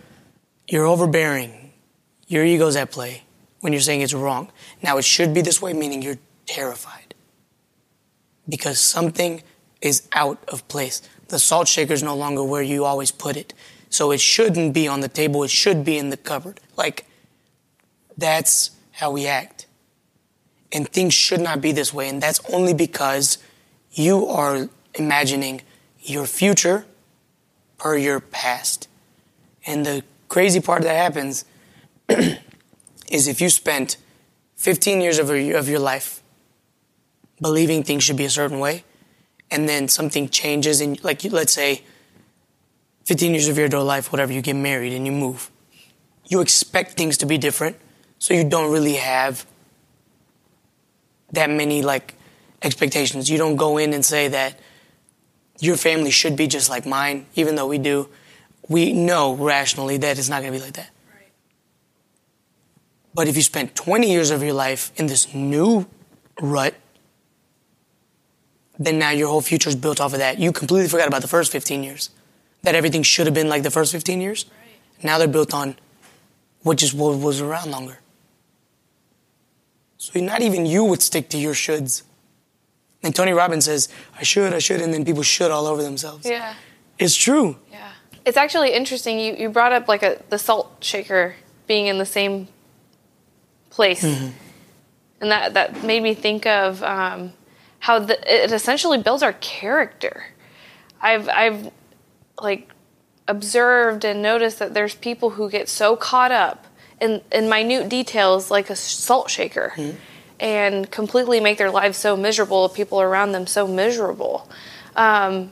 you're 0.67 0.85
overbearing. 0.85 1.56
Your 2.27 2.43
ego's 2.43 2.75
at 2.75 2.91
play 2.91 3.23
when 3.61 3.73
you're 3.73 3.81
saying 3.81 4.01
it's 4.01 4.13
wrong. 4.13 4.51
Now, 4.83 4.97
it 4.97 5.05
should 5.05 5.33
be 5.33 5.41
this 5.41 5.61
way, 5.61 5.73
meaning 5.73 6.01
you're 6.01 6.19
terrified. 6.45 7.15
Because 8.47 8.79
something 8.79 9.41
is 9.81 10.07
out 10.11 10.43
of 10.47 10.67
place. 10.67 11.01
The 11.29 11.39
salt 11.39 11.67
shaker 11.67 11.93
is 11.93 12.03
no 12.03 12.15
longer 12.15 12.43
where 12.43 12.61
you 12.61 12.85
always 12.85 13.11
put 13.11 13.35
it. 13.35 13.53
So 13.89 14.11
it 14.11 14.19
shouldn't 14.19 14.73
be 14.73 14.87
on 14.87 14.99
the 14.99 15.07
table, 15.07 15.43
it 15.43 15.49
should 15.49 15.83
be 15.83 15.97
in 15.97 16.09
the 16.09 16.17
cupboard. 16.17 16.59
Like, 16.75 17.05
that's 18.17 18.71
how 18.91 19.11
we 19.11 19.27
act. 19.27 19.65
And 20.71 20.87
things 20.87 21.13
should 21.13 21.39
not 21.39 21.61
be 21.61 21.71
this 21.71 21.93
way. 21.93 22.09
And 22.09 22.21
that's 22.21 22.41
only 22.51 22.73
because 22.73 23.37
you 23.91 24.27
are 24.27 24.69
imagining 24.95 25.61
your 26.01 26.25
future 26.25 26.85
per 27.77 27.95
your 27.95 28.19
past. 28.19 28.87
And 29.65 29.85
the 29.85 30.03
crazy 30.27 30.59
part 30.59 30.83
that 30.83 30.95
happens 30.95 31.45
is 33.09 33.27
if 33.27 33.41
you 33.41 33.49
spent 33.49 33.97
15 34.55 35.01
years 35.01 35.19
of 35.19 35.29
your, 35.29 35.57
of 35.57 35.69
your 35.69 35.79
life 35.79 36.21
believing 37.41 37.83
things 37.83 38.03
should 38.03 38.17
be 38.17 38.25
a 38.25 38.29
certain 38.29 38.59
way, 38.59 38.83
and 39.49 39.69
then 39.69 39.87
something 39.87 40.27
changes, 40.29 40.81
and 40.81 41.01
like 41.03 41.23
let's 41.25 41.53
say 41.53 41.83
15 43.05 43.31
years 43.31 43.47
of 43.47 43.57
your 43.57 43.67
adult 43.67 43.85
life, 43.85 44.11
whatever, 44.11 44.33
you 44.33 44.41
get 44.41 44.55
married 44.55 44.93
and 44.93 45.05
you 45.05 45.11
move. 45.11 45.49
You 46.27 46.41
expect 46.41 46.97
things 46.97 47.17
to 47.19 47.25
be 47.25 47.37
different, 47.37 47.77
so 48.19 48.33
you 48.33 48.43
don't 48.43 48.71
really 48.71 48.95
have 48.95 49.45
that 51.31 51.49
many 51.49 51.81
like 51.81 52.15
expectations. 52.61 53.29
You 53.29 53.37
don't 53.37 53.55
go 53.55 53.77
in 53.77 53.93
and 53.93 54.03
say 54.03 54.27
that 54.27 54.59
your 55.59 55.77
family 55.77 56.11
should 56.11 56.35
be 56.35 56.47
just 56.47 56.69
like 56.69 56.85
mine, 56.85 57.25
even 57.35 57.55
though 57.55 57.67
we 57.67 57.77
do. 57.77 58.09
We 58.67 58.91
know 58.91 59.33
rationally 59.35 59.97
that 59.97 60.19
it's 60.19 60.29
not 60.29 60.41
going 60.41 60.53
to 60.53 60.59
be 60.59 60.65
like 60.65 60.73
that. 60.73 60.89
But 63.17 63.27
if 63.27 63.35
you 63.35 63.41
spent 63.41 63.73
20 63.73 64.11
years 64.11 64.29
of 64.29 64.43
your 64.43 64.53
life 64.53 64.91
in 64.95 65.07
this 65.07 65.33
new 65.33 65.87
rut, 66.39 66.75
then 68.77 68.99
now 68.99 69.09
your 69.09 69.27
whole 69.27 69.41
future 69.41 69.69
is 69.69 69.75
built 69.75 69.99
off 69.99 70.13
of 70.13 70.19
that. 70.19 70.37
You 70.37 70.51
completely 70.51 70.87
forgot 70.87 71.07
about 71.07 71.23
the 71.23 71.27
first 71.27 71.51
15 71.51 71.81
years 71.83 72.11
that 72.61 72.75
everything 72.75 73.01
should 73.01 73.25
have 73.25 73.33
been 73.33 73.49
like 73.49 73.63
the 73.63 73.71
first 73.71 73.91
15 73.91 74.21
years. 74.21 74.45
Right. 74.45 75.03
Now 75.03 75.17
they're 75.17 75.27
built 75.27 75.51
on 75.51 75.77
what 76.61 76.77
just 76.77 76.93
was 76.93 77.41
around 77.41 77.71
longer. 77.71 77.97
So 79.97 80.19
not 80.19 80.43
even 80.43 80.67
you 80.67 80.83
would 80.83 81.01
stick 81.01 81.27
to 81.29 81.39
your 81.39 81.55
shoulds. 81.55 82.03
And 83.01 83.15
Tony 83.15 83.31
Robbins 83.31 83.65
says, 83.65 83.89
I 84.15 84.21
should, 84.21 84.53
I 84.53 84.59
should, 84.59 84.79
and 84.79 84.93
then 84.93 85.03
people 85.03 85.23
should 85.23 85.49
all 85.49 85.65
over 85.65 85.81
themselves. 85.81 86.29
Yeah. 86.29 86.53
It's 86.99 87.15
true. 87.15 87.57
Yeah. 87.71 87.93
It's 88.25 88.37
actually 88.37 88.73
interesting. 88.73 89.19
You, 89.19 89.33
you 89.33 89.49
brought 89.49 89.71
up 89.71 89.87
like 89.87 90.03
a 90.03 90.21
the 90.29 90.37
salt 90.37 90.83
shaker 90.83 91.33
being 91.65 91.87
in 91.87 91.97
the 91.97 92.05
same 92.05 92.47
place. 93.77 94.03
Mm-hmm. 94.03 94.31
And 95.21 95.31
that, 95.31 95.53
that 95.53 95.83
made 95.83 96.03
me 96.03 96.13
think 96.13 96.45
of 96.45 96.83
um, 96.83 97.31
how 97.79 97.99
the, 97.99 98.17
it 98.27 98.51
essentially 98.51 98.97
builds 98.97 99.23
our 99.23 99.33
character. 99.33 100.25
I've, 100.99 101.29
I've 101.29 101.71
like 102.41 102.69
observed 103.27 104.03
and 104.03 104.21
noticed 104.21 104.59
that 104.59 104.73
there's 104.73 104.95
people 104.95 105.31
who 105.31 105.49
get 105.49 105.69
so 105.69 105.95
caught 105.95 106.31
up 106.31 106.65
in, 106.99 107.21
in 107.31 107.47
minute 107.49 107.87
details 107.87 108.51
like 108.51 108.69
a 108.69 108.75
salt 108.75 109.29
shaker 109.29 109.73
and 110.39 110.89
completely 110.91 111.39
make 111.39 111.57
their 111.57 111.71
lives 111.71 111.97
so 111.97 112.17
miserable, 112.17 112.69
people 112.69 112.99
around 113.01 113.31
them 113.31 113.47
so 113.47 113.67
miserable. 113.67 114.49
Um, 114.95 115.51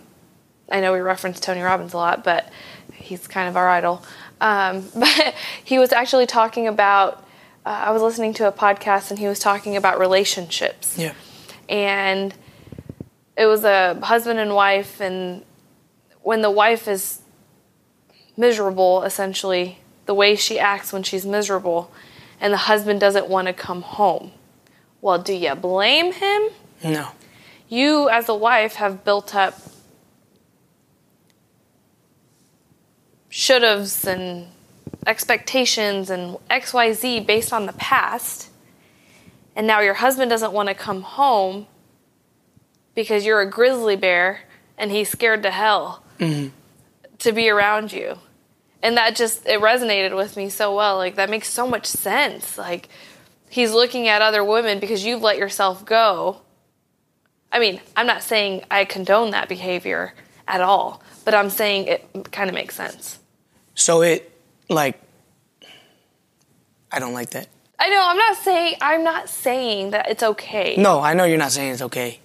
I 0.70 0.79
know 0.82 0.94
we 0.94 1.00
reference 1.00 1.39
Tony 1.39 1.62
Robbins 1.62 1.94
a 1.94 1.98
lot, 1.98 2.24
but 2.24 2.50
he's 2.94 3.27
kind 3.27 3.48
of 3.48 3.55
our 3.55 3.70
idol. 3.70 4.03
Um, 4.41 4.86
but 4.96 5.36
he 5.63 5.79
was 5.79 5.91
actually 5.91 6.25
talking 6.25 6.67
about, 6.67 7.25
uh, 7.65 7.69
I 7.69 7.91
was 7.91 8.01
listening 8.01 8.34
to 8.36 8.48
a 8.48 8.51
podcast 8.51 9.10
and 9.10 9.19
he 9.19 9.27
was 9.27 9.39
talking 9.39 9.75
about 9.75 10.00
relationships 10.00 10.98
Yeah. 10.98 11.13
and 11.67 12.34
it 13.38 13.45
was 13.48 13.63
a 13.63 14.00
husband 14.03 14.39
and 14.39 14.53
wife 14.55 15.01
and 15.01 15.43
when 16.22 16.41
the 16.41 16.51
wife 16.51 16.88
is 16.88 17.22
miserable 18.38 19.03
essentially 19.03 19.79
the 20.05 20.13
way 20.13 20.36
she 20.36 20.60
acts 20.60 20.93
when 20.93 21.03
she's 21.03 21.25
miserable 21.25 21.91
and 22.39 22.53
the 22.53 22.57
husband 22.57 23.00
doesn't 23.00 23.27
want 23.27 23.48
to 23.48 23.53
come 23.53 23.81
home 23.81 24.31
well 25.01 25.17
do 25.17 25.34
you 25.34 25.55
blame 25.55 26.12
him 26.13 26.50
No. 26.84 27.10
you 27.69 28.10
as 28.10 28.27
a 28.29 28.36
wife 28.36 28.75
have 28.75 29.03
built 29.03 29.34
up 29.36 29.60
should 33.29 33.63
haves 33.63 34.05
and 34.05 34.48
expectations 35.05 36.09
and 36.09 36.38
xyz 36.50 37.25
based 37.25 37.53
on 37.53 37.65
the 37.65 37.74
past. 37.74 38.50
And 39.55 39.67
now 39.67 39.79
your 39.79 39.93
husband 39.95 40.29
doesn't 40.29 40.51
want 40.51 40.69
to 40.69 40.75
come 40.75 41.01
home 41.01 41.67
because 42.93 43.25
you're 43.25 43.41
a 43.41 43.50
grizzly 43.50 43.95
bear 43.95 44.41
and 44.77 44.91
he's 44.91 45.09
scared 45.09 45.43
to 45.43 45.51
hell 45.51 46.03
mm-hmm. 46.19 46.50
to 47.19 47.31
be 47.31 47.50
around 47.50 47.93
you. 47.93 48.17
And 48.81 48.97
that 48.97 49.15
just 49.15 49.45
it 49.45 49.62
resonated 49.62 50.15
with 50.15 50.38
me 50.38 50.50
so 50.50 50.75
well 50.75 50.97
like 50.97 51.15
that 51.15 51.29
makes 51.29 51.50
so 51.50 51.67
much 51.67 51.85
sense. 51.85 52.57
Like 52.57 52.89
he's 53.50 53.71
looking 53.71 54.07
at 54.07 54.21
other 54.21 54.43
women 54.43 54.79
because 54.79 55.05
you've 55.05 55.21
let 55.21 55.38
yourself 55.38 55.85
go. 55.85 56.41
I 57.51 57.59
mean 57.59 57.79
i'm 57.95 58.07
not 58.07 58.21
saying 58.21 58.63
i 58.69 58.83
condone 58.83 59.31
that 59.31 59.47
behavior 59.47 60.13
at 60.45 60.59
all 60.59 61.01
but 61.24 61.33
i'm 61.33 61.50
saying 61.50 61.88
it 61.88 62.31
kind 62.31 62.50
of 62.50 62.53
makes 62.53 62.75
sense. 62.75 63.19
So 63.75 64.01
it, 64.01 64.35
like, 64.69 65.00
I 66.91 67.00
don't 67.00 67.13
like 67.13 67.31
that. 67.31 67.48
i 67.79 67.89
know 67.89 68.01
i'm 68.10 68.17
not 68.17 68.38
saying 68.38 68.75
i'm 68.81 69.03
not 69.03 69.27
saying 69.29 69.91
that 69.91 70.10
it's 70.10 70.24
okay 70.24 70.75
No, 70.77 71.00
I 71.01 71.13
know 71.13 71.25
you're 71.25 71.38
not 71.38 71.51
saying 71.51 71.72
it's 71.74 71.81
okay. 71.81 72.19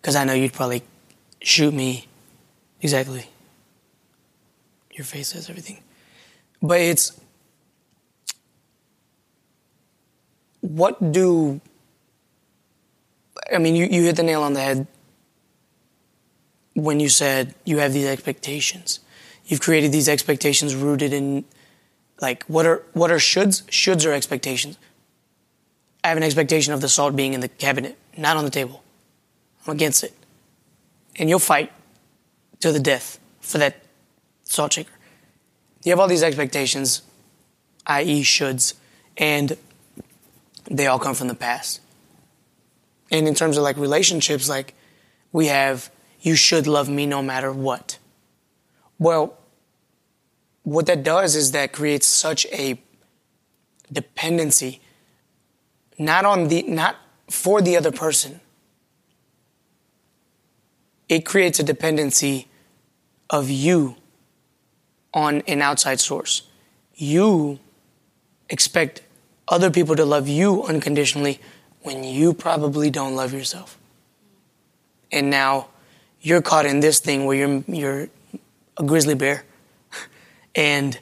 Because 0.00 0.16
I 0.16 0.24
know 0.24 0.34
you'd 0.34 0.52
probably 0.52 0.82
shoot 1.40 1.72
me. 1.74 2.06
Exactly. 2.80 3.26
Your 4.92 5.04
face 5.04 5.28
says 5.28 5.50
everything. 5.50 5.78
But 6.62 6.80
it's. 6.80 7.18
What 10.60 11.12
do. 11.12 11.60
I 13.52 13.58
mean, 13.58 13.74
you, 13.74 13.86
you 13.86 14.02
hit 14.04 14.16
the 14.16 14.22
nail 14.22 14.42
on 14.42 14.52
the 14.54 14.60
head 14.60 14.86
when 16.74 17.00
you 17.00 17.08
said 17.08 17.54
you 17.64 17.78
have 17.78 17.92
these 17.92 18.06
expectations. 18.06 19.00
You've 19.46 19.60
created 19.60 19.92
these 19.92 20.08
expectations 20.08 20.74
rooted 20.74 21.12
in, 21.12 21.44
like, 22.20 22.44
what 22.44 22.66
are 22.66 22.82
what 22.92 23.10
are 23.10 23.16
shoulds? 23.16 23.62
Shoulds 23.66 24.06
are 24.06 24.12
expectations. 24.12 24.76
I 26.02 26.08
have 26.08 26.16
an 26.16 26.22
expectation 26.22 26.72
of 26.72 26.80
the 26.80 26.88
salt 26.88 27.16
being 27.16 27.34
in 27.34 27.40
the 27.40 27.48
cabinet, 27.48 27.96
not 28.16 28.36
on 28.36 28.44
the 28.44 28.50
table. 28.50 28.82
I'm 29.66 29.74
against 29.74 30.04
it. 30.04 30.14
And 31.16 31.28
you'll 31.28 31.38
fight 31.38 31.72
to 32.60 32.72
the 32.72 32.80
death 32.80 33.18
for 33.40 33.58
that 33.58 33.82
salt 34.44 34.72
shaker. 34.72 34.92
You 35.82 35.92
have 35.92 36.00
all 36.00 36.08
these 36.08 36.22
expectations, 36.22 37.02
i.e., 37.86 38.22
shoulds, 38.22 38.74
and 39.16 39.56
they 40.70 40.86
all 40.86 40.98
come 40.98 41.14
from 41.14 41.28
the 41.28 41.34
past. 41.34 41.80
And 43.10 43.28
in 43.28 43.34
terms 43.34 43.56
of 43.56 43.62
like 43.62 43.76
relationships, 43.76 44.48
like 44.48 44.74
we 45.32 45.46
have, 45.46 45.90
you 46.20 46.34
should 46.34 46.66
love 46.66 46.88
me 46.88 47.06
no 47.06 47.22
matter 47.22 47.52
what. 47.52 47.98
Well, 48.98 49.38
what 50.62 50.86
that 50.86 51.02
does 51.02 51.36
is 51.36 51.52
that 51.52 51.72
creates 51.72 52.06
such 52.06 52.46
a 52.46 52.80
dependency 53.92 54.80
not 55.98 56.24
on 56.24 56.48
the 56.48 56.62
not 56.62 56.96
for 57.30 57.60
the 57.60 57.76
other 57.76 57.92
person. 57.92 58.40
It 61.08 61.24
creates 61.24 61.58
a 61.58 61.62
dependency 61.62 62.48
of 63.30 63.48
you 63.48 63.96
on 65.14 65.42
an 65.46 65.62
outside 65.62 66.00
source. 66.00 66.42
You 66.94 67.58
expect 68.50 69.02
other 69.48 69.70
people 69.70 69.96
to 69.96 70.04
love 70.04 70.28
you 70.28 70.64
unconditionally 70.64 71.40
when 71.82 72.02
you 72.02 72.34
probably 72.34 72.90
don't 72.90 73.14
love 73.14 73.32
yourself. 73.32 73.78
And 75.12 75.30
now 75.30 75.68
you're 76.20 76.42
caught 76.42 76.66
in 76.66 76.80
this 76.80 76.98
thing 76.98 77.24
where 77.24 77.36
you're 77.36 77.64
you're 77.68 78.08
a 78.76 78.82
grizzly 78.82 79.14
bear. 79.14 79.44
And 80.54 80.98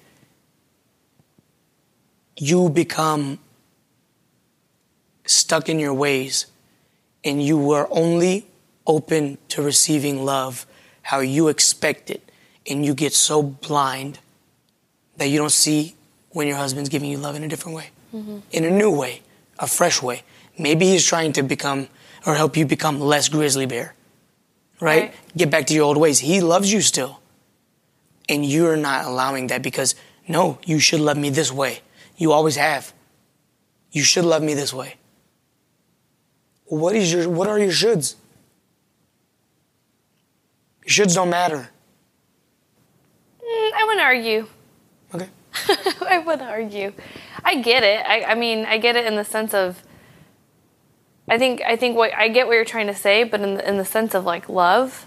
you 2.36 2.68
become 2.68 3.38
stuck 5.26 5.68
in 5.68 5.78
your 5.78 5.94
ways 5.94 6.46
and 7.24 7.42
you 7.42 7.56
were 7.56 7.86
only 7.90 8.46
open 8.86 9.38
to 9.48 9.62
receiving 9.62 10.24
love 10.24 10.66
how 11.02 11.20
you 11.20 11.48
expect 11.48 12.10
it. 12.10 12.30
And 12.66 12.84
you 12.84 12.94
get 12.94 13.12
so 13.12 13.42
blind 13.42 14.18
that 15.16 15.26
you 15.28 15.38
don't 15.38 15.52
see 15.52 15.94
when 16.30 16.48
your 16.48 16.56
husband's 16.56 16.88
giving 16.88 17.10
you 17.10 17.18
love 17.18 17.36
in 17.36 17.44
a 17.44 17.48
different 17.48 17.76
way. 17.76 17.90
Mm-hmm. 18.14 18.38
In 18.52 18.64
a 18.64 18.70
new 18.70 18.90
way 18.90 19.22
a 19.58 19.66
fresh 19.66 20.02
way. 20.02 20.22
Maybe 20.58 20.86
he's 20.86 21.04
trying 21.04 21.32
to 21.34 21.42
become 21.42 21.88
or 22.26 22.34
help 22.34 22.56
you 22.56 22.66
become 22.66 23.00
less 23.00 23.28
grizzly 23.28 23.66
bear 23.66 23.94
right, 24.80 25.02
Right. 25.02 25.14
get 25.36 25.50
back 25.50 25.66
to 25.68 25.74
your 25.74 25.84
old 25.84 25.96
ways. 25.96 26.18
He 26.18 26.40
loves 26.40 26.72
you 26.72 26.80
still 26.80 27.20
and 28.28 28.44
you're 28.44 28.76
not 28.76 29.04
allowing 29.04 29.48
that 29.48 29.62
because 29.62 29.94
no 30.28 30.58
you 30.64 30.78
should 30.78 31.00
love 31.00 31.16
me 31.16 31.30
this 31.30 31.52
way 31.52 31.80
you 32.16 32.32
always 32.32 32.56
have 32.56 32.92
you 33.92 34.02
should 34.02 34.24
love 34.24 34.42
me 34.42 34.54
this 34.54 34.72
way 34.72 34.96
what 36.66 36.94
is 36.94 37.12
your 37.12 37.28
what 37.28 37.48
are 37.48 37.58
your 37.58 37.70
shoulds 37.70 38.16
Your 40.86 41.06
shoulds 41.06 41.14
don't 41.14 41.30
matter. 41.30 41.70
Mm, 43.40 43.70
I 43.74 43.84
wouldn't 43.86 44.02
argue. 44.02 44.46
Okay. 45.14 45.28
I 46.06 46.18
wouldn't 46.18 46.48
argue. 46.48 46.92
I 47.42 47.60
get 47.62 47.82
it. 47.82 48.04
I, 48.06 48.24
I 48.24 48.34
mean, 48.34 48.66
I 48.66 48.78
get 48.78 48.96
it 48.96 49.06
in 49.06 49.16
the 49.16 49.24
sense 49.24 49.54
of. 49.54 49.82
I 51.26 51.38
think 51.38 51.62
I 51.62 51.76
think 51.76 51.96
what 51.96 52.12
I 52.14 52.28
get 52.28 52.46
what 52.46 52.52
you're 52.52 52.66
trying 52.66 52.86
to 52.88 52.94
say, 52.94 53.24
but 53.24 53.40
in 53.40 53.54
the, 53.54 53.66
in 53.66 53.78
the 53.78 53.84
sense 53.84 54.14
of 54.14 54.24
like 54.24 54.46
love, 54.48 55.06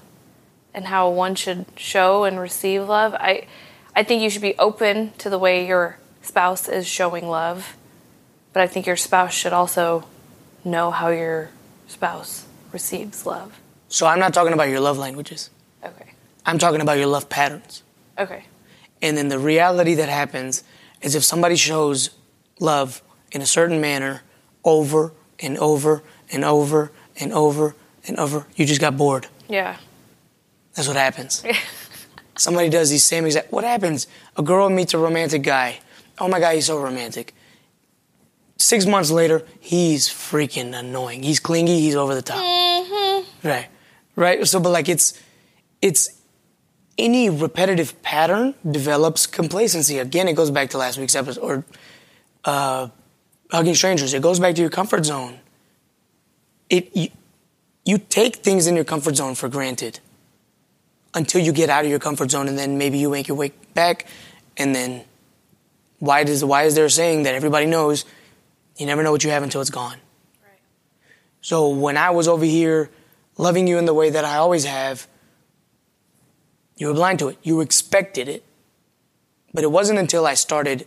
and 0.78 0.86
how 0.86 1.10
one 1.10 1.34
should 1.34 1.66
show 1.76 2.24
and 2.24 2.40
receive 2.40 2.88
love. 2.88 3.16
I 3.16 3.48
I 3.96 4.04
think 4.04 4.22
you 4.22 4.30
should 4.30 4.44
be 4.44 4.56
open 4.60 5.12
to 5.18 5.28
the 5.28 5.40
way 5.40 5.66
your 5.66 5.98
spouse 6.22 6.70
is 6.70 6.86
showing 6.86 7.28
love, 7.28 7.76
but 8.54 8.62
I 8.62 8.68
think 8.68 8.86
your 8.86 8.96
spouse 8.96 9.34
should 9.34 9.54
also 9.54 10.08
know 10.64 10.92
how 10.92 11.10
your 11.10 11.50
spouse 11.88 12.46
receives 12.72 13.26
love. 13.26 13.60
So 13.90 14.06
I'm 14.06 14.20
not 14.20 14.36
talking 14.36 14.54
about 14.54 14.70
your 14.70 14.80
love 14.80 15.00
languages. 15.00 15.50
Okay. 15.84 16.12
I'm 16.46 16.60
talking 16.60 16.80
about 16.80 17.00
your 17.00 17.08
love 17.08 17.28
patterns. 17.28 17.82
Okay. 18.20 18.44
And 19.02 19.18
then 19.18 19.30
the 19.30 19.40
reality 19.40 19.96
that 19.96 20.10
happens 20.10 20.64
is 21.02 21.16
if 21.16 21.24
somebody 21.24 21.56
shows 21.56 22.12
love 22.60 23.02
in 23.32 23.42
a 23.42 23.48
certain 23.48 23.82
manner 23.82 24.22
over 24.64 25.12
and 25.40 25.58
over 25.58 26.04
and 26.32 26.46
over 26.46 26.92
and 27.20 27.34
over 27.34 27.76
and 28.08 28.18
over, 28.20 28.46
you 28.56 28.68
just 28.68 28.82
got 28.82 28.96
bored. 28.96 29.26
Yeah. 29.50 29.78
That's 30.78 30.88
what 30.88 30.96
happens. 30.96 31.44
somebody 32.38 32.70
does 32.70 32.92
these 32.92 33.04
same 33.04 33.26
exact. 33.26 33.52
What 33.52 33.64
happens? 33.64 34.06
A 34.38 34.44
girl 34.44 34.70
meets 34.70 34.94
a 34.94 35.00
romantic 35.00 35.42
guy. 35.42 35.80
Oh 36.20 36.28
my 36.28 36.40
God, 36.40 36.54
he's 36.54 36.68
so 36.68 36.80
romantic. 36.80 37.34
Six 38.58 38.86
months 38.86 39.10
later, 39.10 39.44
he's 39.60 40.08
freaking 40.08 40.78
annoying. 40.78 41.24
He's 41.24 41.40
clingy. 41.40 41.80
He's 41.80 41.96
over 41.96 42.14
the 42.14 42.22
top. 42.22 42.38
Mm-hmm. 42.38 43.48
Right, 43.48 43.68
right. 44.16 44.48
So, 44.48 44.60
but 44.60 44.70
like 44.70 44.88
it's, 44.88 45.20
it's 45.82 46.22
any 46.96 47.28
repetitive 47.32 48.00
pattern 48.04 48.54
develops 48.70 49.26
complacency. 49.26 49.98
Again, 49.98 50.28
it 50.28 50.34
goes 50.34 50.52
back 50.52 50.70
to 50.72 50.78
last 50.78 51.00
week's 51.00 51.16
episode 51.16 51.42
or 51.42 51.66
uh, 52.46 52.90
hugging 53.50 53.74
strangers. 53.74 54.14
It 54.14 54.22
goes 54.22 54.40
back 54.40 54.54
to 54.54 54.62
your 54.62 54.70
comfort 54.70 55.06
zone. 55.06 55.40
It 56.70 56.96
you, 56.96 57.10
you 57.84 57.98
take 57.98 58.38
things 58.38 58.68
in 58.68 58.76
your 58.76 58.86
comfort 58.86 59.16
zone 59.16 59.34
for 59.34 59.50
granted 59.50 60.02
until 61.18 61.42
you 61.42 61.52
get 61.52 61.70
out 61.70 61.84
of 61.84 61.90
your 61.90 62.00
comfort 62.00 62.32
zone, 62.32 62.48
and 62.48 62.58
then 62.58 62.78
maybe 62.78 62.98
you 62.98 63.10
make 63.10 63.28
your 63.28 63.38
way 63.38 63.52
back, 63.74 64.06
and 64.56 64.74
then 64.74 65.04
why 66.00 66.24
does 66.24 66.46
why 66.46 66.64
is 66.64 66.76
there 66.76 66.86
a 66.86 66.90
saying 66.90 67.24
that 67.24 67.34
everybody 67.34 67.66
knows 67.66 68.06
you 68.78 68.86
never 68.86 69.04
know 69.04 69.12
what 69.12 69.24
you 69.24 69.32
have 69.32 69.44
until 69.44 69.60
it's 69.60 69.72
gone. 69.72 69.98
Right. 70.44 70.60
So 71.42 71.70
when 71.70 71.98
I 71.98 72.12
was 72.12 72.28
over 72.28 72.46
here 72.46 72.90
loving 73.38 73.68
you 73.68 73.78
in 73.78 73.86
the 73.86 73.94
way 73.94 74.10
that 74.12 74.24
I 74.24 74.38
always 74.38 74.66
have, 74.66 75.08
you 76.78 76.88
were 76.88 76.94
blind 76.94 77.20
to 77.20 77.30
it. 77.30 77.40
You 77.42 77.62
expected 77.62 78.30
it. 78.30 78.44
But 79.54 79.64
it 79.64 79.72
wasn't 79.72 79.98
until 79.98 80.28
I 80.28 80.36
started 80.36 80.86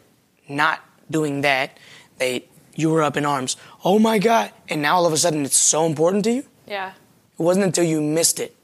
not 0.48 0.80
doing 1.10 1.40
that 1.40 1.76
that 2.18 2.44
you 2.76 2.90
were 2.90 3.02
up 3.02 3.16
in 3.16 3.26
arms. 3.26 3.56
Oh 3.84 3.98
my 3.98 4.18
God. 4.18 4.52
And 4.68 4.82
now 4.82 4.96
all 4.96 5.06
of 5.06 5.12
a 5.12 5.16
sudden 5.16 5.44
it's 5.44 5.56
so 5.56 5.86
important 5.86 6.24
to 6.24 6.32
you. 6.32 6.44
Yeah. 6.66 6.92
It 7.38 7.42
wasn't 7.42 7.64
until 7.64 7.84
you 7.84 8.00
missed 8.00 8.38
it. 8.38 8.54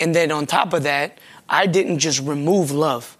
And 0.00 0.14
then 0.14 0.32
on 0.32 0.46
top 0.46 0.72
of 0.72 0.82
that, 0.84 1.18
I 1.48 1.66
didn't 1.66 1.98
just 1.98 2.20
remove 2.20 2.70
love. 2.70 3.16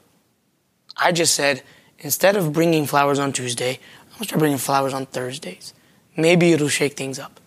I 0.96 1.12
just 1.12 1.34
said, 1.34 1.62
instead 1.98 2.36
of 2.36 2.52
bringing 2.52 2.86
flowers 2.86 3.18
on 3.18 3.32
Tuesday, 3.32 3.78
I'm 4.06 4.12
gonna 4.14 4.24
start 4.24 4.38
bringing 4.40 4.58
flowers 4.58 4.94
on 4.94 5.06
Thursdays. 5.06 5.74
Maybe 6.16 6.52
it'll 6.52 6.68
shake 6.68 6.96
things 6.96 7.18
up. 7.18 7.38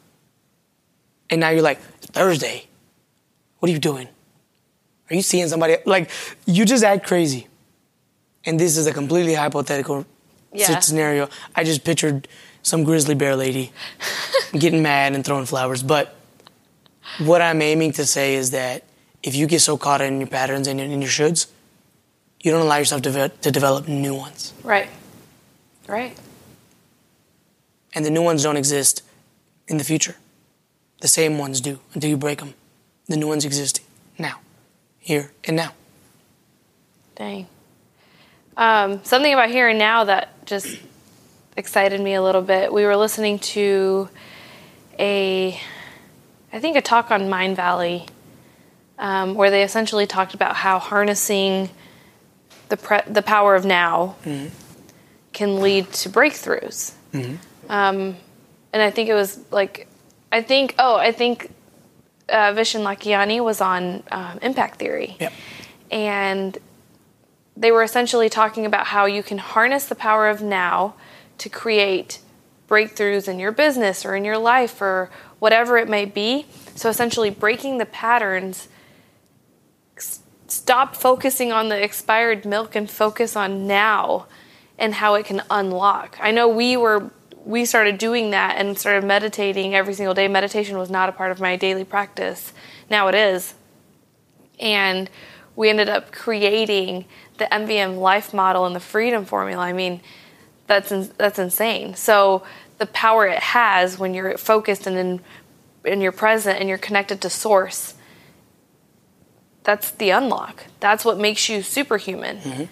And 1.30 1.42
now 1.42 1.50
you're 1.50 1.62
like, 1.64 1.80
Thursday? 2.02 2.68
What 3.60 3.70
are 3.70 3.74
you 3.74 3.80
doing? 3.80 4.08
Are 5.10 5.16
you 5.16 5.22
seeing 5.22 5.48
somebody? 5.48 5.78
Like, 5.86 6.10
you 6.46 6.66
just 6.66 6.84
act 6.84 7.06
crazy. 7.06 7.48
And 8.46 8.60
this 8.60 8.78
is 8.78 8.88
a 8.88 8.94
completely 8.94 9.34
hypothetical 9.34 10.06
Yeah. 10.54 10.80
scenario. 10.80 11.30
I 11.56 11.64
just 11.64 11.84
pictured 11.84 12.28
some 12.62 12.84
grizzly 12.84 13.16
bear 13.16 13.36
lady 13.36 13.72
getting 14.54 14.82
mad 14.84 15.16
and 15.16 15.26
throwing 15.26 15.46
flowers. 15.46 15.82
But 15.82 16.16
what 17.20 17.42
I'm 17.42 17.62
aiming 17.62 17.94
to 17.94 18.06
say 18.06 18.36
is 18.36 18.52
that 18.52 18.84
if 19.24 19.36
you 19.36 19.48
get 19.48 19.62
so 19.62 19.78
caught 19.78 20.02
in 20.02 20.20
your 20.20 20.28
patterns 20.28 20.68
and 20.68 20.80
in 20.80 21.02
your 21.02 21.10
shoulds, 21.10 21.48
you 22.42 22.52
don't 22.52 22.62
allow 22.62 22.78
yourself 22.78 23.02
to, 23.04 23.30
to 23.30 23.52
develop 23.52 23.88
new 23.88 24.14
ones. 24.14 24.54
Right. 24.64 24.90
Right. 25.88 26.18
And 27.96 28.06
the 28.06 28.10
new 28.10 28.22
ones 28.22 28.44
don't 28.44 28.58
exist 28.58 29.02
in 29.68 29.78
the 29.78 29.84
future. 29.84 30.16
The 31.02 31.08
same 31.08 31.38
ones 31.38 31.62
do 31.62 31.80
until 31.94 32.10
you 32.10 32.18
break 32.18 32.40
them. 32.40 32.54
The 33.08 33.18
new 33.18 33.28
ones 33.28 33.46
exist 33.46 33.82
now, 34.18 34.40
here 35.00 35.32
and 35.46 35.56
now. 35.58 35.74
Dang. 37.16 37.48
Um, 38.56 39.04
something 39.04 39.34
about 39.34 39.50
here 39.50 39.68
and 39.68 39.80
now 39.80 40.06
that 40.06 40.46
just 40.46 40.80
excited 41.58 42.00
me 42.00 42.14
a 42.14 42.22
little 42.22 42.42
bit. 42.42 42.72
We 42.72 42.86
were 42.86 42.96
listening 42.96 43.40
to 43.40 44.10
a, 44.98 45.60
I 46.52 46.60
think 46.60 46.78
a 46.78 46.82
talk 46.82 47.12
on 47.12 47.24
Mindvalley, 47.24 48.08
um, 49.00 49.36
where 49.36 49.50
they 49.50 49.64
essentially 49.64 50.06
talked 50.08 50.34
about 50.34 50.56
how 50.56 50.80
harnessing 50.80 51.70
the 52.70 52.78
pre- 52.78 53.02
the 53.08 53.22
power 53.22 53.56
of 53.56 53.66
now 53.66 54.16
can 55.34 55.62
lead 55.62 55.92
to 55.94 56.10
breakthroughs. 56.10 56.94
Um, 57.70 58.16
and 58.72 58.82
I 58.82 58.90
think 58.92 59.10
it 59.10 59.14
was 59.14 59.40
like, 59.52 59.88
I 60.32 60.42
think, 60.42 60.76
oh, 60.80 60.96
I 60.96 61.12
think 61.12 61.52
uh, 62.30 62.54
Vishen 62.54 62.82
Lakhiani 62.82 63.44
was 63.44 63.62
on 63.62 64.04
um, 64.12 64.40
Impact 64.42 64.80
Theory 64.80 65.16
Yep. 65.20 65.34
and 65.92 66.58
they 67.56 67.72
were 67.72 67.84
essentially 67.84 68.30
talking 68.30 68.66
about 68.66 68.88
how 68.88 69.06
you 69.06 69.22
can 69.22 69.38
harness 69.38 69.86
the 69.86 69.94
power 69.96 70.28
of 70.28 70.42
now 70.42 70.96
to 71.38 71.50
create 71.50 72.20
breakthroughs 72.68 73.28
in 73.28 73.38
your 73.38 73.52
business 73.52 74.04
or 74.06 74.16
in 74.16 74.26
your 74.26 74.38
life 74.40 74.82
or 74.82 75.12
whatever 75.40 75.78
it 75.78 75.88
may 75.88 76.06
be. 76.06 76.48
So 76.76 76.90
essentially 76.90 77.30
breaking 77.30 77.78
the 77.78 77.86
patterns 77.86 78.68
stop 80.54 80.96
focusing 80.96 81.52
on 81.52 81.70
the 81.70 81.82
expired 81.82 82.46
milk 82.46 82.76
and 82.76 82.90
focus 82.90 83.36
on 83.36 83.68
now 83.68 84.28
and 84.78 84.96
how 84.96 85.16
it 85.16 85.26
can 85.26 85.42
unlock. 85.50 86.18
I 86.22 86.32
know 86.32 86.48
we 86.48 86.78
were 86.78 87.12
we 87.46 87.66
started 87.66 87.98
doing 87.98 88.32
that 88.32 88.58
and 88.58 88.80
started 88.80 89.06
meditating 89.06 89.76
every 89.76 89.94
single 89.94 90.14
day. 90.14 90.30
Meditation 90.30 90.78
was 90.78 90.90
not 90.90 91.10
a 91.10 91.12
part 91.12 91.30
of 91.30 91.42
my 91.42 91.58
daily 91.58 91.84
practice. 91.84 92.54
Now 92.90 93.10
it 93.10 93.16
is 93.16 93.54
and 94.60 95.10
we 95.56 95.70
ended 95.70 95.90
up 95.90 96.12
creating 96.12 97.06
the 97.38 97.46
MVM 97.46 98.00
life 98.00 98.34
model 98.34 98.66
and 98.66 98.76
the 98.76 98.80
freedom 98.80 99.26
formula. 99.26 99.62
I 99.62 99.74
mean, 99.74 100.02
that's 100.68 100.92
in, 100.92 101.12
that's 101.18 101.38
insane. 101.38 101.96
So 101.96 102.44
the 102.78 102.86
power 102.88 103.28
it 103.28 103.40
has 103.40 104.00
when 104.00 104.14
you're 104.14 104.38
focused 104.38 104.88
and 104.88 104.98
in 104.98 105.22
and 105.86 106.02
you're 106.02 106.14
present 106.14 106.60
and 106.60 106.70
you're 106.70 106.78
connected 106.78 107.22
to 107.22 107.30
source. 107.30 107.96
That's 109.64 109.92
the 109.92 110.10
unlock. 110.12 110.66
That's 110.80 111.06
what 111.06 111.18
makes 111.18 111.50
you 111.50 111.62
superhuman. 111.62 112.70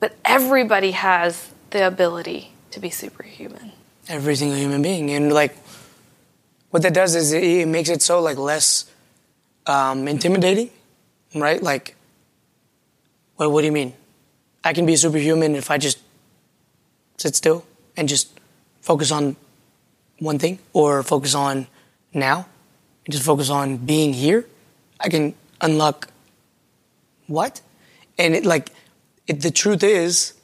But 0.00 0.16
everybody 0.24 0.92
has 0.92 1.50
the 1.70 1.86
ability 1.86 2.52
to 2.70 2.80
be 2.80 2.90
superhuman. 2.90 3.72
Every 4.08 4.34
single 4.36 4.56
human 4.56 4.82
being. 4.82 5.10
And 5.10 5.32
like, 5.32 5.56
what 6.70 6.82
that 6.82 6.94
does 6.94 7.14
is 7.14 7.32
it, 7.32 7.42
it 7.42 7.66
makes 7.66 7.88
it 7.88 8.02
so 8.02 8.20
like 8.20 8.38
less 8.38 8.90
um, 9.66 10.08
intimidating, 10.08 10.70
right? 11.34 11.62
Like, 11.62 11.94
what, 13.36 13.50
what 13.50 13.60
do 13.60 13.66
you 13.66 13.72
mean? 13.72 13.92
I 14.64 14.72
can 14.72 14.86
be 14.86 14.96
superhuman 14.96 15.54
if 15.54 15.70
I 15.70 15.78
just 15.78 15.98
sit 17.16 17.36
still 17.36 17.64
and 17.96 18.08
just 18.08 18.38
focus 18.80 19.10
on 19.10 19.36
one 20.18 20.38
thing 20.38 20.58
or 20.72 21.02
focus 21.02 21.34
on 21.34 21.66
now 22.12 22.46
and 23.04 23.12
just 23.12 23.24
focus 23.24 23.50
on 23.50 23.76
being 23.76 24.12
here. 24.12 24.46
I 25.00 25.08
can 25.08 25.34
unlock 25.60 26.08
what? 27.26 27.60
And 28.18 28.34
it 28.34 28.44
like, 28.44 28.70
it, 29.26 29.42
the 29.42 29.50
truth 29.50 29.82
is 29.82 30.34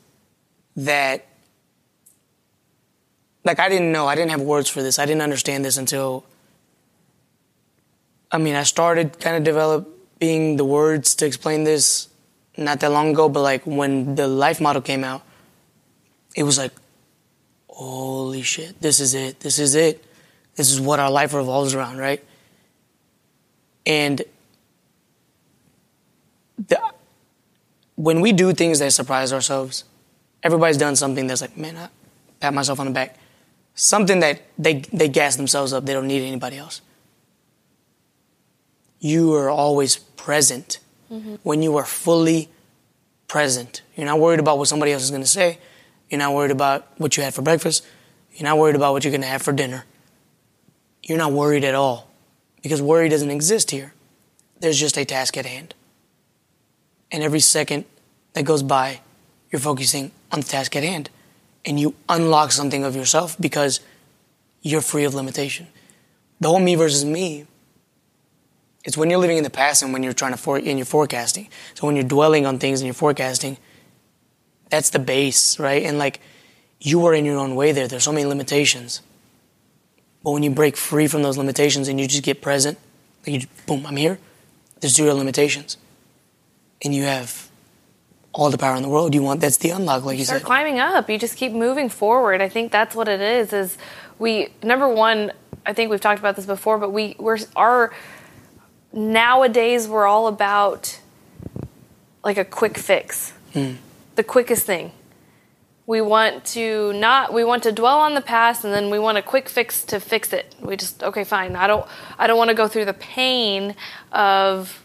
that 0.76 1.26
like 3.44 3.58
I 3.58 3.68
didn't 3.68 3.92
know, 3.92 4.06
I 4.06 4.14
didn't 4.14 4.30
have 4.30 4.40
words 4.40 4.68
for 4.68 4.82
this. 4.82 4.98
I 4.98 5.06
didn't 5.06 5.22
understand 5.22 5.64
this 5.64 5.76
until 5.76 6.24
I 8.30 8.38
mean, 8.38 8.54
I 8.54 8.64
started 8.64 9.20
kind 9.20 9.36
of 9.36 9.44
developing 9.44 10.56
the 10.56 10.64
words 10.64 11.14
to 11.16 11.26
explain 11.26 11.64
this 11.64 12.08
not 12.56 12.80
that 12.80 12.90
long 12.90 13.10
ago, 13.10 13.28
but 13.28 13.42
like 13.42 13.64
when 13.64 14.14
the 14.14 14.26
life 14.26 14.60
model 14.60 14.82
came 14.82 15.04
out, 15.04 15.22
it 16.34 16.42
was 16.42 16.58
like 16.58 16.72
holy 17.68 18.42
shit, 18.42 18.80
this 18.80 19.00
is 19.00 19.14
it. 19.14 19.40
This 19.40 19.58
is 19.58 19.74
it. 19.74 20.04
This 20.54 20.70
is 20.70 20.80
what 20.80 21.00
our 21.00 21.10
life 21.10 21.34
revolves 21.34 21.74
around, 21.74 21.98
right? 21.98 22.24
And 23.84 24.22
the, 26.58 26.80
when 27.96 28.20
we 28.20 28.32
do 28.32 28.52
things 28.52 28.78
that 28.80 28.92
surprise 28.92 29.32
ourselves, 29.32 29.84
everybody's 30.42 30.76
done 30.76 30.96
something 30.96 31.26
that's 31.26 31.40
like, 31.40 31.56
man, 31.56 31.76
I 31.76 31.88
pat 32.40 32.54
myself 32.54 32.80
on 32.80 32.86
the 32.86 32.92
back. 32.92 33.16
Something 33.74 34.20
that 34.20 34.42
they 34.58 34.82
they 34.92 35.08
gas 35.08 35.36
themselves 35.36 35.72
up. 35.72 35.84
They 35.86 35.92
don't 35.94 36.06
need 36.06 36.22
anybody 36.26 36.58
else. 36.58 36.80
you 39.04 39.34
are 39.34 39.50
always 39.50 39.96
present. 39.96 40.78
Mm-hmm. 41.12 41.34
When 41.42 41.62
you 41.62 41.76
are 41.76 41.84
fully 41.84 42.48
present, 43.28 43.82
you're 43.96 44.06
not 44.06 44.18
worried 44.18 44.40
about 44.40 44.56
what 44.56 44.66
somebody 44.68 44.92
else 44.92 45.02
is 45.02 45.10
going 45.10 45.22
to 45.22 45.28
say. 45.28 45.58
You're 46.08 46.18
not 46.18 46.32
worried 46.32 46.50
about 46.50 46.88
what 46.96 47.16
you 47.16 47.22
had 47.22 47.34
for 47.34 47.42
breakfast. 47.42 47.84
You're 48.32 48.48
not 48.48 48.56
worried 48.56 48.76
about 48.76 48.92
what 48.92 49.04
you're 49.04 49.10
going 49.10 49.20
to 49.20 49.26
have 49.28 49.42
for 49.42 49.52
dinner. 49.52 49.84
You're 51.02 51.18
not 51.18 51.32
worried 51.32 51.64
at 51.64 51.74
all 51.74 52.08
because 52.62 52.80
worry 52.80 53.10
doesn't 53.10 53.30
exist 53.30 53.72
here. 53.72 53.92
There's 54.60 54.80
just 54.80 54.96
a 54.96 55.04
task 55.04 55.36
at 55.36 55.44
hand. 55.44 55.74
And 57.14 57.22
every 57.22 57.38
second 57.38 57.84
that 58.32 58.42
goes 58.42 58.64
by, 58.64 58.98
you're 59.52 59.60
focusing 59.60 60.10
on 60.32 60.40
the 60.40 60.46
task 60.46 60.74
at 60.74 60.82
hand. 60.82 61.10
And 61.64 61.78
you 61.78 61.94
unlock 62.08 62.50
something 62.50 62.82
of 62.82 62.96
yourself 62.96 63.36
because 63.38 63.78
you're 64.62 64.80
free 64.80 65.04
of 65.04 65.14
limitation. 65.14 65.68
The 66.40 66.48
whole 66.48 66.58
me 66.58 66.74
versus 66.74 67.04
me, 67.04 67.46
it's 68.84 68.96
when 68.96 69.10
you're 69.10 69.20
living 69.20 69.36
in 69.36 69.44
the 69.44 69.48
past 69.48 69.80
and 69.80 69.92
when 69.92 70.02
you're 70.02 70.12
trying 70.12 70.32
to 70.32 70.36
for 70.36 70.56
and 70.56 70.76
you're 70.76 70.84
forecasting. 70.84 71.46
So 71.74 71.86
when 71.86 71.94
you're 71.94 72.04
dwelling 72.04 72.46
on 72.46 72.58
things 72.58 72.80
and 72.80 72.86
you're 72.86 72.94
forecasting, 72.94 73.58
that's 74.68 74.90
the 74.90 74.98
base, 74.98 75.60
right? 75.60 75.84
And 75.84 75.98
like 75.98 76.20
you 76.80 77.06
are 77.06 77.14
in 77.14 77.24
your 77.24 77.38
own 77.38 77.54
way 77.54 77.70
there. 77.70 77.86
There's 77.86 78.02
so 78.02 78.12
many 78.12 78.26
limitations. 78.26 79.02
But 80.24 80.32
when 80.32 80.42
you 80.42 80.50
break 80.50 80.76
free 80.76 81.06
from 81.06 81.22
those 81.22 81.38
limitations 81.38 81.86
and 81.86 82.00
you 82.00 82.08
just 82.08 82.24
get 82.24 82.42
present, 82.42 82.76
like 83.20 83.34
you 83.34 83.38
just, 83.38 83.66
boom, 83.66 83.86
I'm 83.86 83.96
here. 83.96 84.18
There's 84.80 84.94
zero 84.94 85.14
limitations, 85.14 85.76
and 86.84 86.94
you 86.94 87.04
have 87.04 87.50
all 88.34 88.50
the 88.50 88.58
power 88.58 88.76
in 88.76 88.82
the 88.82 88.88
world. 88.88 89.14
You 89.14 89.22
want 89.22 89.40
that's 89.40 89.56
the 89.56 89.70
unlock, 89.70 90.04
like 90.04 90.18
you 90.18 90.24
said. 90.24 90.26
start 90.26 90.40
said. 90.42 90.46
climbing 90.46 90.78
up. 90.80 91.08
You 91.08 91.18
just 91.18 91.36
keep 91.36 91.52
moving 91.52 91.88
forward. 91.88 92.42
I 92.42 92.48
think 92.48 92.72
that's 92.72 92.94
what 92.94 93.08
it 93.08 93.20
is. 93.20 93.52
Is 93.52 93.78
we 94.18 94.48
number 94.62 94.88
one. 94.88 95.32
I 95.66 95.72
think 95.72 95.90
we've 95.90 96.00
talked 96.00 96.18
about 96.18 96.36
this 96.36 96.44
before, 96.44 96.78
but 96.78 96.90
we 96.90 97.16
we're 97.18 97.38
our 97.56 97.94
nowadays 98.92 99.88
we're 99.88 100.06
all 100.06 100.26
about 100.26 101.00
like 102.22 102.36
a 102.36 102.44
quick 102.44 102.76
fix, 102.76 103.32
hmm. 103.52 103.72
the 104.16 104.24
quickest 104.24 104.66
thing. 104.66 104.92
We 105.86 106.00
want 106.00 106.44
to 106.46 106.92
not 106.94 107.32
we 107.32 107.44
want 107.44 107.62
to 107.64 107.72
dwell 107.72 107.98
on 107.98 108.14
the 108.14 108.20
past 108.20 108.64
and 108.64 108.72
then 108.72 108.90
we 108.90 108.98
want 108.98 109.18
a 109.18 109.22
quick 109.22 109.48
fix 109.48 109.84
to 109.84 110.00
fix 110.00 110.32
it. 110.32 110.54
We 110.60 110.76
just 110.76 111.02
okay, 111.02 111.24
fine. 111.24 111.56
I 111.56 111.66
don't 111.66 111.86
I 112.18 112.26
don't 112.26 112.38
want 112.38 112.48
to 112.48 112.54
go 112.54 112.68
through 112.68 112.86
the 112.86 112.94
pain 112.94 113.76
of 114.10 114.83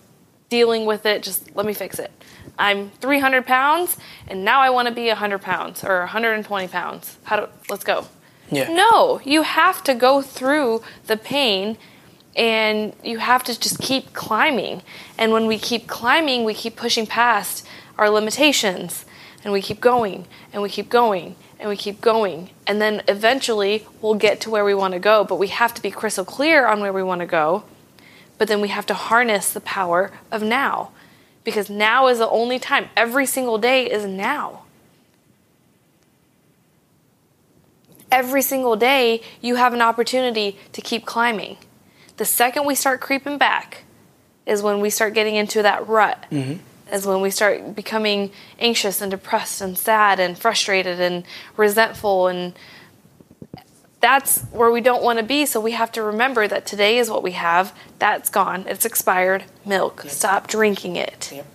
dealing 0.49 0.85
with 0.85 1.05
it. 1.05 1.23
Just 1.23 1.55
let 1.55 1.65
me 1.65 1.73
fix 1.73 1.99
it. 1.99 2.11
I'm 2.57 2.89
300 3.01 3.45
pounds 3.45 3.97
and 4.27 4.43
now 4.43 4.59
I 4.59 4.69
want 4.69 4.87
to 4.87 4.93
be 4.93 5.07
100 5.07 5.39
pounds 5.39 5.83
or 5.83 5.99
120 5.99 6.67
pounds. 6.67 7.17
How 7.23 7.39
do 7.39 7.47
let's 7.69 7.83
go. 7.83 8.07
Yeah. 8.51 8.73
No, 8.73 9.21
you 9.23 9.43
have 9.43 9.83
to 9.83 9.93
go 9.93 10.21
through 10.21 10.81
the 11.05 11.17
pain 11.17 11.77
and 12.35 12.93
you 13.03 13.19
have 13.19 13.43
to 13.43 13.59
just 13.59 13.79
keep 13.79 14.13
climbing. 14.13 14.81
And 15.17 15.31
when 15.31 15.45
we 15.45 15.57
keep 15.57 15.87
climbing, 15.87 16.43
we 16.43 16.53
keep 16.53 16.75
pushing 16.75 17.05
past 17.05 17.65
our 17.97 18.09
limitations 18.09 19.05
and 19.43 19.53
we 19.53 19.61
keep 19.61 19.79
going 19.79 20.25
and 20.51 20.61
we 20.61 20.69
keep 20.69 20.89
going 20.89 21.35
and 21.59 21.69
we 21.69 21.75
keep 21.75 22.01
going. 22.01 22.49
And 22.65 22.81
then 22.81 23.03
eventually 23.07 23.85
we'll 24.01 24.15
get 24.15 24.41
to 24.41 24.49
where 24.49 24.65
we 24.65 24.73
want 24.73 24.93
to 24.93 24.99
go, 24.99 25.23
but 25.23 25.35
we 25.35 25.47
have 25.49 25.73
to 25.75 25.81
be 25.81 25.91
crystal 25.91 26.25
clear 26.25 26.65
on 26.65 26.79
where 26.79 26.93
we 26.93 27.03
want 27.03 27.21
to 27.21 27.27
go. 27.27 27.63
But 28.39 28.47
then 28.47 28.59
we 28.59 28.69
have 28.69 28.87
to 28.87 28.95
harness 28.95 29.53
the 29.53 29.61
power 29.61 30.11
of 30.31 30.41
now 30.41 30.89
because 31.43 31.69
now 31.69 32.07
is 32.07 32.17
the 32.17 32.29
only 32.29 32.57
time. 32.57 32.89
Every 32.97 33.27
single 33.27 33.59
day 33.59 33.85
is 33.89 34.05
now. 34.05 34.63
every 38.11 38.41
single 38.41 38.75
day 38.75 39.21
you 39.41 39.55
have 39.55 39.73
an 39.73 39.81
opportunity 39.81 40.57
to 40.73 40.81
keep 40.81 41.05
climbing. 41.05 41.57
The 42.17 42.25
second 42.25 42.65
we 42.65 42.75
start 42.75 43.01
creeping 43.01 43.37
back 43.37 43.83
is 44.45 44.61
when 44.61 44.81
we 44.81 44.89
start 44.89 45.13
getting 45.13 45.35
into 45.35 45.61
that 45.61 45.87
rut. 45.87 46.25
Mm-hmm. 46.31 46.63
Is 46.93 47.05
when 47.05 47.21
we 47.21 47.29
start 47.29 47.75
becoming 47.75 48.31
anxious 48.57 48.99
and 48.99 49.11
depressed 49.11 49.61
and 49.61 49.77
sad 49.77 50.19
and 50.19 50.35
frustrated 50.35 50.99
and 50.99 51.23
resentful 51.55 52.27
and 52.27 52.53
that's 54.01 54.41
where 54.45 54.71
we 54.71 54.81
don't 54.81 55.03
want 55.03 55.19
to 55.19 55.25
be. 55.25 55.45
So 55.45 55.59
we 55.59 55.71
have 55.73 55.91
to 55.93 56.03
remember 56.03 56.47
that 56.47 56.65
today 56.65 56.97
is 56.97 57.09
what 57.09 57.23
we 57.23 57.33
have. 57.33 57.75
That's 57.99 58.29
gone. 58.29 58.65
It's 58.67 58.85
expired. 58.85 59.43
Milk. 59.65 60.05
Stop 60.07 60.47
drinking 60.47 60.95
it. 60.95 61.31
Yep. 61.33 61.45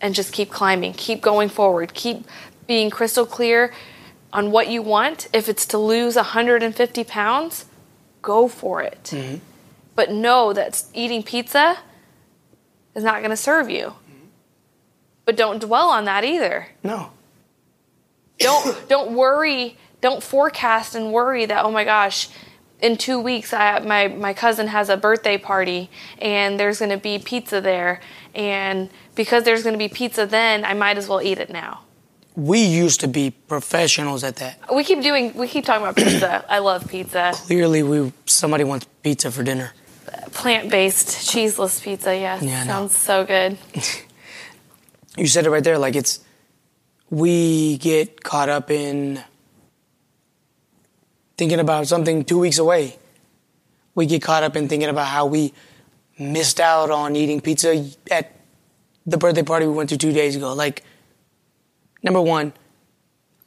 And 0.00 0.14
just 0.14 0.32
keep 0.32 0.50
climbing. 0.50 0.94
Keep 0.94 1.20
going 1.20 1.48
forward. 1.48 1.94
Keep 1.94 2.24
being 2.66 2.90
crystal 2.90 3.26
clear 3.26 3.72
on 4.32 4.50
what 4.50 4.68
you 4.68 4.82
want. 4.82 5.28
If 5.32 5.48
it's 5.48 5.66
to 5.66 5.78
lose 5.78 6.16
150 6.16 7.04
pounds, 7.04 7.66
go 8.22 8.48
for 8.48 8.80
it. 8.82 9.10
Mm-hmm. 9.12 9.38
But 9.96 10.12
know 10.12 10.52
that 10.52 10.82
eating 10.94 11.22
pizza 11.22 11.78
is 12.94 13.02
not 13.02 13.18
going 13.18 13.30
to 13.30 13.36
serve 13.36 13.68
you. 13.68 13.86
Mm-hmm. 13.86 14.26
But 15.24 15.36
don't 15.36 15.60
dwell 15.60 15.88
on 15.88 16.04
that 16.04 16.24
either 16.24 16.68
No. 16.82 17.10
don't 18.38 18.76
don't 18.88 19.12
worry 19.12 19.76
don't 20.00 20.22
forecast 20.22 20.94
and 20.94 21.12
worry 21.12 21.46
that 21.46 21.64
oh 21.64 21.70
my 21.70 21.84
gosh 21.84 22.28
in 22.80 22.96
two 22.96 23.18
weeks 23.20 23.52
I, 23.52 23.78
my, 23.80 24.08
my 24.08 24.32
cousin 24.32 24.66
has 24.68 24.88
a 24.88 24.96
birthday 24.96 25.36
party 25.36 25.90
and 26.18 26.58
there's 26.58 26.78
going 26.78 26.90
to 26.90 26.96
be 26.96 27.18
pizza 27.18 27.60
there 27.60 28.00
and 28.34 28.88
because 29.14 29.44
there's 29.44 29.62
going 29.62 29.74
to 29.74 29.78
be 29.78 29.88
pizza 29.88 30.24
then 30.26 30.64
i 30.64 30.72
might 30.74 30.96
as 30.98 31.08
well 31.08 31.20
eat 31.22 31.38
it 31.38 31.50
now 31.50 31.80
We 32.36 32.60
used 32.64 33.00
to 33.00 33.08
be 33.08 33.30
professionals 33.32 34.24
at 34.24 34.36
that. 34.36 34.54
we 34.74 34.82
keep 34.84 35.02
doing 35.02 35.34
we 35.34 35.46
keep 35.48 35.64
talking 35.66 35.82
about 35.82 35.96
pizza 35.96 36.44
i 36.48 36.58
love 36.58 36.88
pizza 36.88 37.32
Clearly, 37.34 37.82
we 37.82 38.12
somebody 38.24 38.64
wants 38.64 38.86
pizza 39.02 39.30
for 39.30 39.42
dinner. 39.42 39.72
plant-based 40.32 41.28
cheeseless 41.30 41.80
pizza 41.80 42.16
yes 42.16 42.42
Yeah, 42.42 42.64
sounds 42.64 42.96
so 42.96 43.24
good 43.24 43.58
You 45.16 45.26
said 45.26 45.44
it 45.44 45.50
right 45.50 45.64
there. 45.64 45.76
Like 45.76 45.96
it's, 45.96 46.20
we 47.10 47.76
get 47.78 48.22
caught 48.22 48.48
up 48.48 48.70
in 48.70 49.20
thinking 51.40 51.58
about 51.58 51.88
something 51.88 52.22
two 52.22 52.38
weeks 52.38 52.58
away. 52.58 52.98
We 53.94 54.04
get 54.04 54.20
caught 54.20 54.42
up 54.42 54.56
in 54.56 54.68
thinking 54.68 54.90
about 54.90 55.06
how 55.06 55.24
we 55.24 55.54
missed 56.18 56.60
out 56.60 56.90
on 56.90 57.16
eating 57.16 57.40
pizza 57.40 57.88
at 58.10 58.32
the 59.06 59.16
birthday 59.16 59.42
party 59.42 59.66
we 59.66 59.72
went 59.72 59.88
to 59.88 59.96
two 59.96 60.12
days 60.12 60.36
ago. 60.36 60.52
Like, 60.52 60.84
number 62.02 62.20
one, 62.20 62.52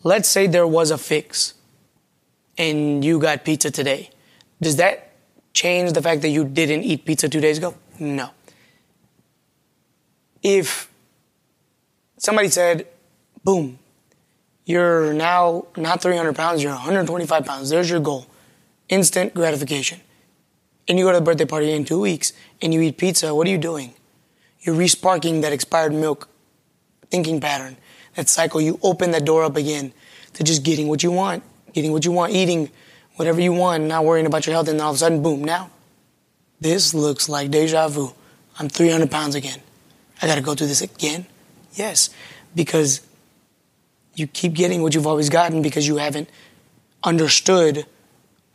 let's 0.02 0.28
say 0.28 0.48
there 0.48 0.66
was 0.66 0.90
a 0.90 0.98
fix 0.98 1.54
and 2.58 3.06
you 3.06 3.20
got 3.20 3.46
pizza 3.46 3.70
today. 3.70 4.10
Does 4.60 4.78
that 4.78 5.12
change 5.54 5.94
the 5.94 6.02
fact 6.02 6.24
that 6.24 6.30
you 6.30 6.46
didn't 6.46 6.82
eat 6.82 7.06
pizza 7.06 7.30
two 7.30 7.42
days 7.42 7.60
ago? 7.60 7.76
No. 8.00 8.32
If 10.42 10.90
somebody 12.18 12.50
said, 12.50 12.88
boom, 13.44 13.78
you're 14.66 15.14
now 15.14 15.66
not 15.76 16.02
300 16.02 16.36
pounds, 16.36 16.64
you're 16.64 16.72
125 16.72 17.46
pounds. 17.46 17.70
There's 17.70 17.90
your 17.90 18.00
goal. 18.00 18.28
Instant 18.90 19.34
gratification. 19.34 20.00
And 20.88 21.00
you 21.00 21.06
go 21.06 21.12
to 21.12 21.20
the 21.20 21.24
birthday 21.24 21.46
party 21.46 21.72
in 21.72 21.86
two 21.86 22.00
weeks 22.00 22.34
and 22.62 22.74
you 22.74 22.82
eat 22.82 22.98
pizza, 22.98 23.34
what 23.34 23.48
are 23.48 23.50
you 23.50 23.58
doing? 23.58 23.94
You're 24.62 24.76
resparking 24.76 25.42
that 25.42 25.54
expired 25.54 25.94
milk 25.94 26.30
thinking 27.10 27.40
pattern, 27.40 27.78
that 28.16 28.30
cycle. 28.30 28.62
You 28.62 28.80
open 28.82 29.12
that 29.12 29.26
door 29.26 29.44
up 29.44 29.56
again 29.56 29.94
to 30.34 30.44
just 30.44 30.64
getting 30.64 30.88
what 30.88 31.04
you 31.04 31.12
want, 31.12 31.44
getting 31.74 31.92
what 31.92 32.06
you 32.06 32.12
want, 32.12 32.34
eating 32.34 32.70
whatever 33.16 33.40
you 33.40 33.54
want, 33.54 33.84
not 33.84 34.06
worrying 34.06 34.26
about 34.26 34.46
your 34.46 34.54
health. 34.54 34.68
And 34.68 34.80
all 34.82 34.92
of 34.92 34.96
a 34.96 35.00
sudden, 35.00 35.22
boom, 35.22 35.44
now 35.44 35.70
this 36.60 36.94
looks 36.94 37.28
like 37.28 37.52
deja 37.52 37.88
vu. 37.88 38.14
I'm 38.58 38.70
300 38.70 39.12
pounds 39.12 39.36
again. 39.36 39.60
I 40.22 40.28
got 40.28 40.36
to 40.36 40.42
go 40.42 40.56
through 40.56 40.68
this 40.68 40.82
again? 40.82 41.26
Yes, 41.74 42.10
because 42.56 43.02
you 44.16 44.28
keep 44.28 44.54
getting 44.54 44.82
what 44.82 44.94
you've 44.94 45.08
always 45.08 45.30
gotten 45.30 45.62
because 45.62 45.88
you 45.88 45.98
haven't 45.98 46.30
understood 47.04 47.86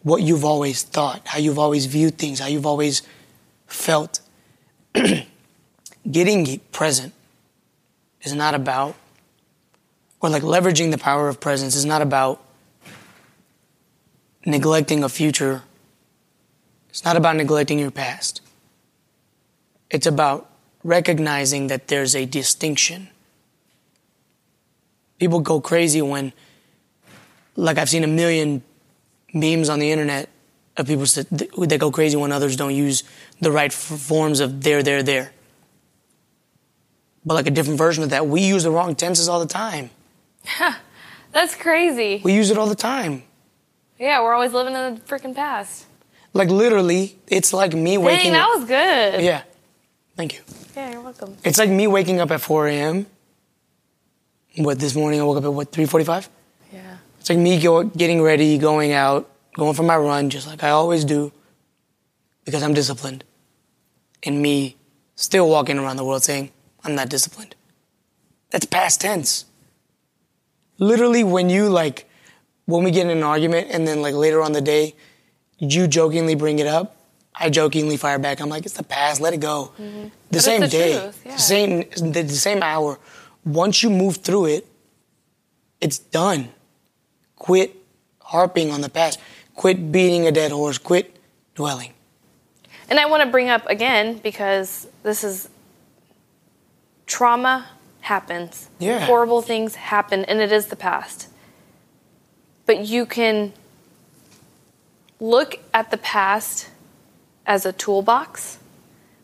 what 0.02 0.22
you've 0.22 0.44
always 0.44 0.82
thought, 0.82 1.26
how 1.26 1.38
you've 1.38 1.58
always 1.58 1.86
viewed 1.86 2.16
things, 2.18 2.38
how 2.38 2.46
you've 2.46 2.66
always 2.66 3.02
felt. 3.66 4.20
Getting 6.10 6.60
present 6.72 7.12
is 8.22 8.32
not 8.32 8.54
about, 8.54 8.94
or 10.20 10.30
like 10.30 10.42
leveraging 10.42 10.90
the 10.90 10.98
power 10.98 11.28
of 11.28 11.40
presence 11.40 11.74
is 11.74 11.84
not 11.84 12.00
about 12.00 12.42
neglecting 14.46 15.04
a 15.04 15.08
future. 15.08 15.62
It's 16.88 17.04
not 17.04 17.16
about 17.16 17.36
neglecting 17.36 17.78
your 17.78 17.90
past. 17.90 18.40
It's 19.90 20.06
about 20.06 20.50
recognizing 20.82 21.66
that 21.66 21.88
there's 21.88 22.14
a 22.14 22.24
distinction. 22.24 23.08
People 25.18 25.40
go 25.40 25.60
crazy 25.60 26.00
when, 26.02 26.32
like, 27.56 27.78
I've 27.78 27.88
seen 27.88 28.04
a 28.04 28.08
million 28.08 28.62
memes 29.34 29.68
on 29.68 29.78
the 29.78 29.90
internet 29.90 30.28
of 30.76 30.86
people 30.86 31.04
that, 31.04 31.76
go 31.80 31.90
crazy 31.90 32.16
when 32.16 32.30
others 32.32 32.56
don't 32.56 32.74
use 32.74 33.02
the 33.40 33.50
right 33.50 33.72
forms 33.72 34.40
of 34.40 34.62
there, 34.62 34.82
there, 34.82 35.02
there. 35.02 35.32
But, 37.24 37.34
like, 37.34 37.46
a 37.46 37.50
different 37.50 37.78
version 37.78 38.04
of 38.04 38.10
that, 38.10 38.26
we 38.26 38.42
use 38.42 38.62
the 38.62 38.70
wrong 38.70 38.94
tenses 38.94 39.28
all 39.28 39.40
the 39.40 39.46
time. 39.46 39.90
that's 41.32 41.54
crazy 41.56 42.20
We 42.24 42.32
use 42.34 42.50
it 42.50 42.56
all 42.56 42.68
the 42.68 42.74
time. 42.76 43.22
yeah 43.98 44.22
we're 44.22 44.32
always 44.32 44.52
living 44.52 44.74
in 44.74 44.94
the 44.94 45.00
freaking 45.02 45.34
past 45.34 45.84
Like 46.32 46.48
literally, 46.48 47.18
it's 47.26 47.52
like 47.52 47.74
me 47.74 47.98
waking. 47.98 48.32
Dang, 48.32 48.32
that 48.32 48.48
up. 48.48 48.58
was 48.60 48.68
good. 48.68 49.22
yeah. 49.24 49.42
Thank 50.16 50.34
you. 50.34 50.40
Yeah, 50.76 50.92
you're 50.92 51.00
welcome. 51.02 51.36
It's 51.44 51.58
like 51.58 51.68
me 51.70 51.86
waking 51.86 52.18
up 52.20 52.30
at 52.30 52.40
4 52.40 52.68
a.m. 52.68 53.06
What 54.58 54.78
this 54.80 54.94
morning 54.94 55.20
I 55.20 55.24
woke 55.24 55.38
up 55.38 55.44
at 55.44 55.52
what 55.52 55.70
3:45. 55.72 56.28
Yeah. 56.72 56.96
It's 57.20 57.30
like 57.30 57.38
me 57.38 57.60
go, 57.60 57.84
getting 57.84 58.20
ready, 58.20 58.58
going 58.58 58.92
out, 58.92 59.30
going 59.54 59.74
for 59.74 59.84
my 59.84 59.96
run, 59.96 60.30
just 60.30 60.46
like 60.46 60.62
I 60.64 60.70
always 60.70 61.04
do, 61.04 61.32
because 62.44 62.62
I'm 62.62 62.74
disciplined. 62.74 63.24
And 64.24 64.42
me 64.42 64.76
still 65.14 65.48
walking 65.48 65.78
around 65.78 65.96
the 65.96 66.04
world 66.04 66.24
saying 66.24 66.50
I'm 66.84 66.94
not 66.96 67.08
disciplined. 67.08 67.54
That's 68.50 68.66
past 68.66 69.00
tense. 69.00 69.44
Literally, 70.78 71.22
when 71.24 71.50
you 71.50 71.68
like, 71.68 72.08
when 72.66 72.82
we 72.84 72.90
get 72.90 73.04
in 73.06 73.16
an 73.16 73.22
argument, 73.22 73.68
and 73.70 73.86
then 73.86 74.02
like 74.02 74.14
later 74.14 74.42
on 74.42 74.52
the 74.52 74.60
day, 74.60 74.94
you 75.58 75.86
jokingly 75.86 76.34
bring 76.34 76.58
it 76.58 76.66
up, 76.66 76.96
I 77.34 77.50
jokingly 77.50 77.96
fire 77.96 78.18
back. 78.18 78.40
I'm 78.40 78.48
like, 78.48 78.64
it's 78.64 78.74
the 78.76 78.82
past, 78.84 79.20
let 79.20 79.34
it 79.34 79.40
go. 79.40 79.72
The 79.76 79.82
Mm-hmm. 79.82 80.08
it's 80.32 80.44
same 80.44 80.60
the 80.62 80.68
day, 80.68 80.98
truth, 80.98 81.22
yeah. 81.24 81.32
the 81.32 81.38
same, 81.40 81.78
the, 82.12 82.22
the 82.22 82.28
same 82.28 82.62
hour. 82.62 82.98
Once 83.48 83.82
you 83.82 83.88
move 83.88 84.16
through 84.16 84.44
it, 84.44 84.66
it's 85.80 85.98
done. 85.98 86.50
Quit 87.36 87.74
harping 88.20 88.70
on 88.70 88.82
the 88.82 88.90
past. 88.90 89.18
Quit 89.54 89.90
beating 89.90 90.26
a 90.26 90.32
dead 90.32 90.52
horse. 90.52 90.76
Quit 90.76 91.16
dwelling. 91.54 91.94
And 92.90 93.00
I 93.00 93.06
want 93.06 93.22
to 93.22 93.30
bring 93.30 93.48
up 93.48 93.66
again 93.66 94.18
because 94.18 94.86
this 95.02 95.24
is 95.24 95.48
trauma 97.06 97.68
happens. 98.02 98.68
Yeah. 98.78 99.06
Horrible 99.06 99.40
things 99.40 99.76
happen 99.76 100.26
and 100.26 100.40
it 100.40 100.52
is 100.52 100.66
the 100.66 100.76
past. 100.76 101.28
But 102.66 102.86
you 102.86 103.06
can 103.06 103.54
look 105.20 105.58
at 105.72 105.90
the 105.90 105.96
past 105.96 106.68
as 107.46 107.64
a 107.64 107.72
toolbox 107.72 108.58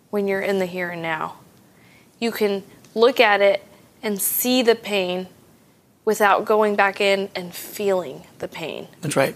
when 0.08 0.26
you're 0.26 0.40
in 0.40 0.60
the 0.60 0.66
here 0.66 0.88
and 0.88 1.02
now. 1.02 1.36
You 2.18 2.32
can 2.32 2.62
look 2.94 3.20
at 3.20 3.42
it 3.42 3.62
and 4.04 4.20
see 4.20 4.62
the 4.62 4.74
pain 4.76 5.26
without 6.04 6.44
going 6.44 6.76
back 6.76 7.00
in 7.00 7.30
and 7.34 7.54
feeling 7.54 8.22
the 8.38 8.46
pain. 8.46 8.86
That's 9.00 9.16
right. 9.16 9.34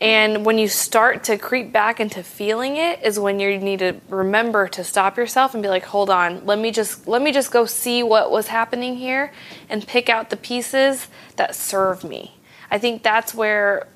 And 0.00 0.46
when 0.46 0.56
you 0.56 0.68
start 0.68 1.24
to 1.24 1.36
creep 1.36 1.72
back 1.72 2.00
into 2.00 2.22
feeling 2.22 2.76
it 2.76 3.02
is 3.02 3.18
when 3.18 3.38
you 3.38 3.58
need 3.58 3.80
to 3.80 3.96
remember 4.08 4.68
to 4.68 4.84
stop 4.84 5.16
yourself 5.18 5.52
and 5.52 5.62
be 5.62 5.68
like, 5.68 5.84
"Hold 5.84 6.08
on, 6.08 6.46
let 6.46 6.58
me 6.58 6.70
just 6.70 7.08
let 7.08 7.20
me 7.20 7.32
just 7.32 7.50
go 7.50 7.66
see 7.66 8.02
what 8.02 8.30
was 8.30 8.48
happening 8.48 8.96
here 8.96 9.32
and 9.68 9.86
pick 9.86 10.08
out 10.08 10.30
the 10.30 10.36
pieces 10.36 11.08
that 11.36 11.54
serve 11.54 12.04
me." 12.04 12.38
I 12.70 12.78
think 12.78 13.02
that's 13.02 13.34
where 13.34 13.88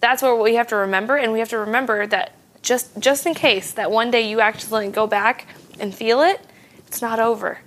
that's 0.00 0.22
where 0.22 0.34
we 0.34 0.54
have 0.56 0.68
to 0.68 0.76
remember 0.76 1.16
and 1.16 1.32
we 1.32 1.38
have 1.38 1.50
to 1.50 1.58
remember 1.58 2.06
that 2.06 2.32
just 2.62 2.98
just 2.98 3.24
in 3.26 3.34
case 3.34 3.72
that 3.72 3.90
one 3.90 4.10
day 4.10 4.28
you 4.28 4.40
actually 4.40 4.88
go 4.88 5.06
back 5.06 5.46
and 5.78 5.94
feel 5.94 6.20
it, 6.20 6.40
it's 6.86 7.00
not 7.00 7.18
over. 7.18 7.60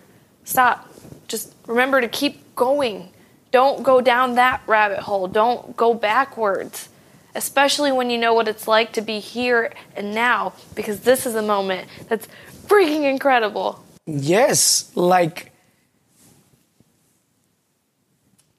Stop. 0.44 0.93
Just 1.28 1.54
remember 1.68 2.02
to 2.02 2.08
keep 2.08 2.56
going. 2.56 3.10
Don't 3.52 3.84
go 3.84 4.02
down 4.02 4.36
that 4.36 4.62
rabbit 4.68 5.00
hole. 5.00 5.28
Don't 5.28 5.76
go 5.78 5.94
backwards 5.94 6.90
especially 7.36 7.92
when 7.92 8.10
you 8.10 8.18
know 8.18 8.34
what 8.34 8.48
it's 8.48 8.68
like 8.68 8.94
to 8.94 9.02
be 9.02 9.20
here 9.20 9.74
and 9.96 10.14
now, 10.14 10.54
because 10.76 11.02
this 11.02 11.26
is 11.26 11.36
a 11.36 11.42
moment 11.42 11.88
that's 12.08 12.28
freaking 12.68 13.10
incredible. 13.10 13.84
Yes, 14.06 14.92
like 14.96 15.52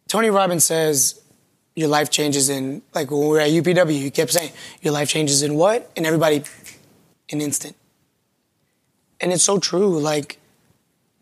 Tony 0.09 0.31
Robbins 0.31 0.65
says, 0.65 1.21
your 1.77 1.89
life 1.89 2.11
changes 2.11 2.49
in 2.49 2.83
like 2.95 3.11
when 3.11 3.21
we 3.21 3.27
were 3.27 3.41
at 3.41 3.51
UPW. 3.51 3.91
He 3.91 4.11
kept 4.11 4.33
saying, 4.33 4.53
your 4.81 4.93
life 4.93 5.09
changes 5.09 5.43
in 5.43 5.55
what? 5.55 5.91
And 5.97 6.07
everybody, 6.07 6.45
an 7.31 7.41
instant. 7.41 7.75
And 9.21 9.33
it's 9.33 9.43
so 9.43 9.59
true. 9.59 9.99
Like 9.99 10.39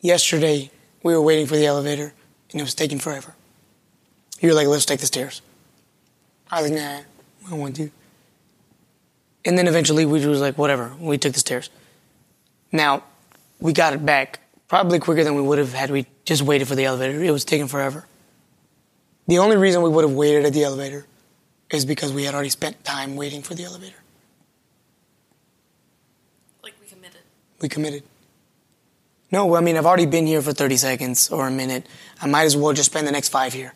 yesterday, 0.01 0.71
we 1.03 1.15
were 1.15 1.23
waiting 1.23 1.47
for 1.47 1.57
the 1.57 1.67
elevator, 1.67 2.13
and 2.51 2.61
it 2.61 2.63
was 2.63 2.75
taking 2.75 2.99
forever. 2.99 3.35
You 4.41 4.49
were 4.49 4.55
like, 4.55 4.67
let's 4.67 4.85
take 4.85 5.01
the 5.01 5.07
stairs. 5.07 5.43
I 6.51 6.63
was 6.63 6.71
like, 6.71 6.81
nah, 6.81 7.01
I 7.47 7.51
don't 7.51 7.61
want 7.61 7.77
to. 7.77 7.91
And 9.45 9.57
then 9.59 9.67
eventually 9.67 10.05
we 10.05 10.25
was 10.27 10.41
like, 10.41 10.59
whatever. 10.59 10.93
We 10.99 11.19
took 11.19 11.33
the 11.33 11.41
stairs. 11.41 11.71
Now, 12.71 13.05
we 13.61 13.73
got 13.73 13.93
it 13.93 14.05
back 14.05 14.41
probably 14.69 14.99
quicker 14.99 15.25
than 15.25 15.35
we 15.35 15.43
would 15.43 15.59
have 15.59 15.73
had 15.73 15.91
we 15.91 16.07
just 16.25 16.43
waited 16.43 16.67
for 16.67 16.75
the 16.75 16.85
elevator. 16.85 17.23
It 17.23 17.31
was 17.31 17.45
taking 17.45 17.69
forever. 17.69 18.07
The 19.27 19.39
only 19.39 19.57
reason 19.57 19.83
we 19.83 19.91
would 19.91 20.05
have 20.05 20.15
waited 20.15 20.45
at 20.45 20.53
the 20.53 20.65
elevator 20.65 21.07
is 21.71 21.85
because 21.85 22.13
we 22.13 22.25
had 22.25 22.35
already 22.35 22.51
spent 22.51 22.85
time 22.85 23.17
waiting 23.17 23.43
for 23.43 23.55
the 23.55 23.65
elevator. 23.65 23.97
Like 26.63 26.75
we 26.81 26.87
committed. 26.87 27.21
We 27.61 27.69
committed. 27.69 28.03
No, 29.33 29.57
I 29.57 29.61
mean, 29.61 29.79
I've 29.79 29.87
already 29.87 30.05
been 30.05 30.27
here 30.27 30.43
for 30.43 30.53
30 30.53 30.77
seconds 30.77 31.31
or 31.31 31.49
a 31.49 31.51
minute. 31.51 31.87
I 32.21 32.27
might 32.27 32.45
as 32.45 32.55
well 32.55 32.75
just 32.75 32.91
spend 32.91 33.07
the 33.07 33.13
next 33.13 33.31
five 33.31 33.55
here. 33.55 33.73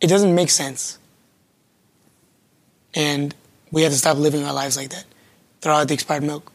It 0.00 0.06
doesn't 0.06 0.34
make 0.34 0.48
sense. 0.48 0.98
And 2.94 3.34
we 3.70 3.82
have 3.82 3.92
to 3.92 3.98
stop 3.98 4.16
living 4.16 4.44
our 4.44 4.52
lives 4.52 4.78
like 4.78 4.88
that. 4.90 5.04
Throw 5.60 5.74
out 5.74 5.88
the 5.88 5.94
expired 5.94 6.22
milk. 6.22 6.50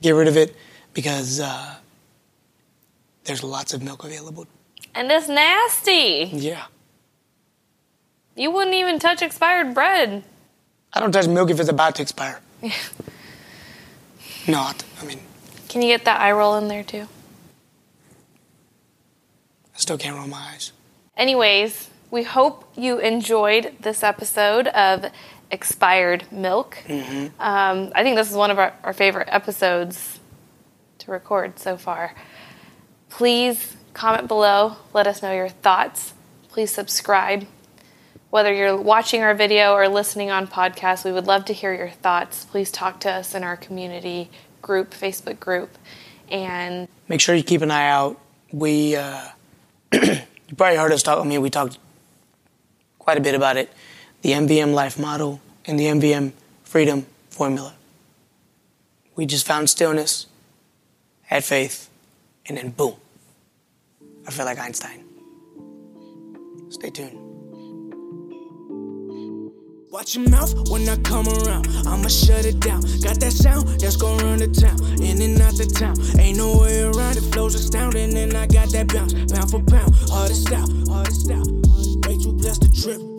Get 0.00 0.12
rid 0.12 0.28
of 0.28 0.36
it 0.36 0.54
because 0.94 1.40
uh, 1.40 1.74
there's 3.24 3.42
lots 3.42 3.74
of 3.74 3.82
milk 3.82 4.04
available. 4.04 4.46
And 4.94 5.10
it's 5.10 5.28
nasty. 5.28 6.30
Yeah. 6.32 6.66
You 8.36 8.50
wouldn't 8.50 8.76
even 8.76 8.98
touch 8.98 9.22
expired 9.22 9.74
bread. 9.74 10.22
I 10.92 11.00
don't 11.00 11.12
touch 11.12 11.26
milk 11.26 11.50
if 11.50 11.58
it's 11.58 11.68
about 11.68 11.96
to 11.96 12.02
expire. 12.02 12.40
Yeah. 12.62 12.72
Not. 14.48 14.84
I 15.02 15.04
mean, 15.04 15.20
Can 15.76 15.82
you 15.82 15.88
get 15.88 16.06
that 16.06 16.22
eye 16.22 16.32
roll 16.32 16.56
in 16.56 16.68
there 16.68 16.82
too? 16.82 17.06
I 19.74 19.76
still 19.76 19.98
can't 19.98 20.16
roll 20.16 20.26
my 20.26 20.38
eyes. 20.54 20.72
Anyways, 21.18 21.90
we 22.10 22.22
hope 22.22 22.64
you 22.78 22.98
enjoyed 22.98 23.74
this 23.82 24.02
episode 24.02 24.68
of 24.68 25.04
Expired 25.50 26.24
Milk. 26.32 26.78
Um, 27.38 27.92
I 27.94 28.02
think 28.02 28.16
this 28.16 28.30
is 28.30 28.34
one 28.34 28.50
of 28.50 28.58
our, 28.58 28.72
our 28.84 28.94
favorite 28.94 29.28
episodes 29.30 30.18
to 31.00 31.10
record 31.10 31.58
so 31.58 31.76
far. 31.76 32.14
Please 33.10 33.76
comment 33.92 34.28
below, 34.28 34.76
let 34.94 35.06
us 35.06 35.20
know 35.22 35.34
your 35.34 35.50
thoughts. 35.50 36.14
Please 36.48 36.70
subscribe. 36.70 37.46
Whether 38.30 38.54
you're 38.54 38.78
watching 38.78 39.20
our 39.20 39.34
video 39.34 39.74
or 39.74 39.88
listening 39.88 40.30
on 40.30 40.46
podcast, 40.46 41.04
we 41.04 41.12
would 41.12 41.26
love 41.26 41.44
to 41.44 41.52
hear 41.52 41.74
your 41.74 41.90
thoughts. 41.90 42.46
Please 42.46 42.70
talk 42.70 42.98
to 43.00 43.10
us 43.10 43.34
in 43.34 43.44
our 43.44 43.58
community 43.58 44.30
group, 44.66 44.90
Facebook 44.90 45.38
group. 45.38 45.70
And 46.28 46.88
Make 47.08 47.20
sure 47.20 47.34
you 47.34 47.44
keep 47.44 47.62
an 47.62 47.70
eye 47.70 47.88
out. 47.88 48.20
We, 48.52 48.96
uh, 48.96 49.28
you 49.92 50.20
probably 50.56 50.76
heard 50.76 50.92
us 50.92 51.02
talk. 51.02 51.24
I 51.24 51.26
mean, 51.26 51.40
we 51.40 51.50
talked 51.50 51.78
quite 52.98 53.16
a 53.16 53.20
bit 53.20 53.34
about 53.34 53.56
it. 53.56 53.72
The 54.22 54.32
MVM 54.32 54.74
life 54.74 54.98
model 54.98 55.40
and 55.64 55.78
the 55.78 55.84
MVM 55.84 56.32
freedom 56.64 57.06
formula. 57.30 57.74
We 59.14 59.24
just 59.24 59.46
found 59.46 59.70
stillness, 59.70 60.26
had 61.22 61.44
faith, 61.44 61.88
and 62.46 62.58
then 62.58 62.70
boom. 62.70 62.96
I 64.26 64.30
feel 64.32 64.44
like 64.44 64.58
Einstein. 64.58 65.04
Stay 66.70 66.90
tuned. 66.90 67.25
Watch 69.96 70.14
your 70.14 70.28
mouth 70.28 70.68
when 70.68 70.86
I 70.90 70.96
come 70.96 71.26
around. 71.26 71.68
I'ma 71.86 72.08
shut 72.08 72.44
it 72.44 72.60
down. 72.60 72.82
Got 73.00 73.18
that 73.20 73.32
sound 73.32 73.66
that's 73.80 73.96
gon' 73.96 74.18
run 74.18 74.40
the 74.40 74.46
town. 74.46 74.78
In 75.02 75.22
and 75.22 75.40
out 75.40 75.56
the 75.56 75.64
town. 75.64 75.96
Ain't 76.20 76.36
no 76.36 76.58
way 76.58 76.82
around 76.82 77.16
it. 77.16 77.22
Flows 77.32 77.54
astounding. 77.54 78.14
And 78.14 78.34
I 78.34 78.46
got 78.46 78.68
that 78.72 78.88
bounce. 78.88 79.14
Pound 79.32 79.50
for 79.50 79.62
pound. 79.62 79.94
Hardest 80.10 80.52
out. 80.52 80.68
Hardest 80.86 81.30
out. 81.30 81.46
Way 82.06 82.18
too. 82.18 82.34
Blessed 82.34 82.60
to 82.60 82.82
trip. 82.82 83.15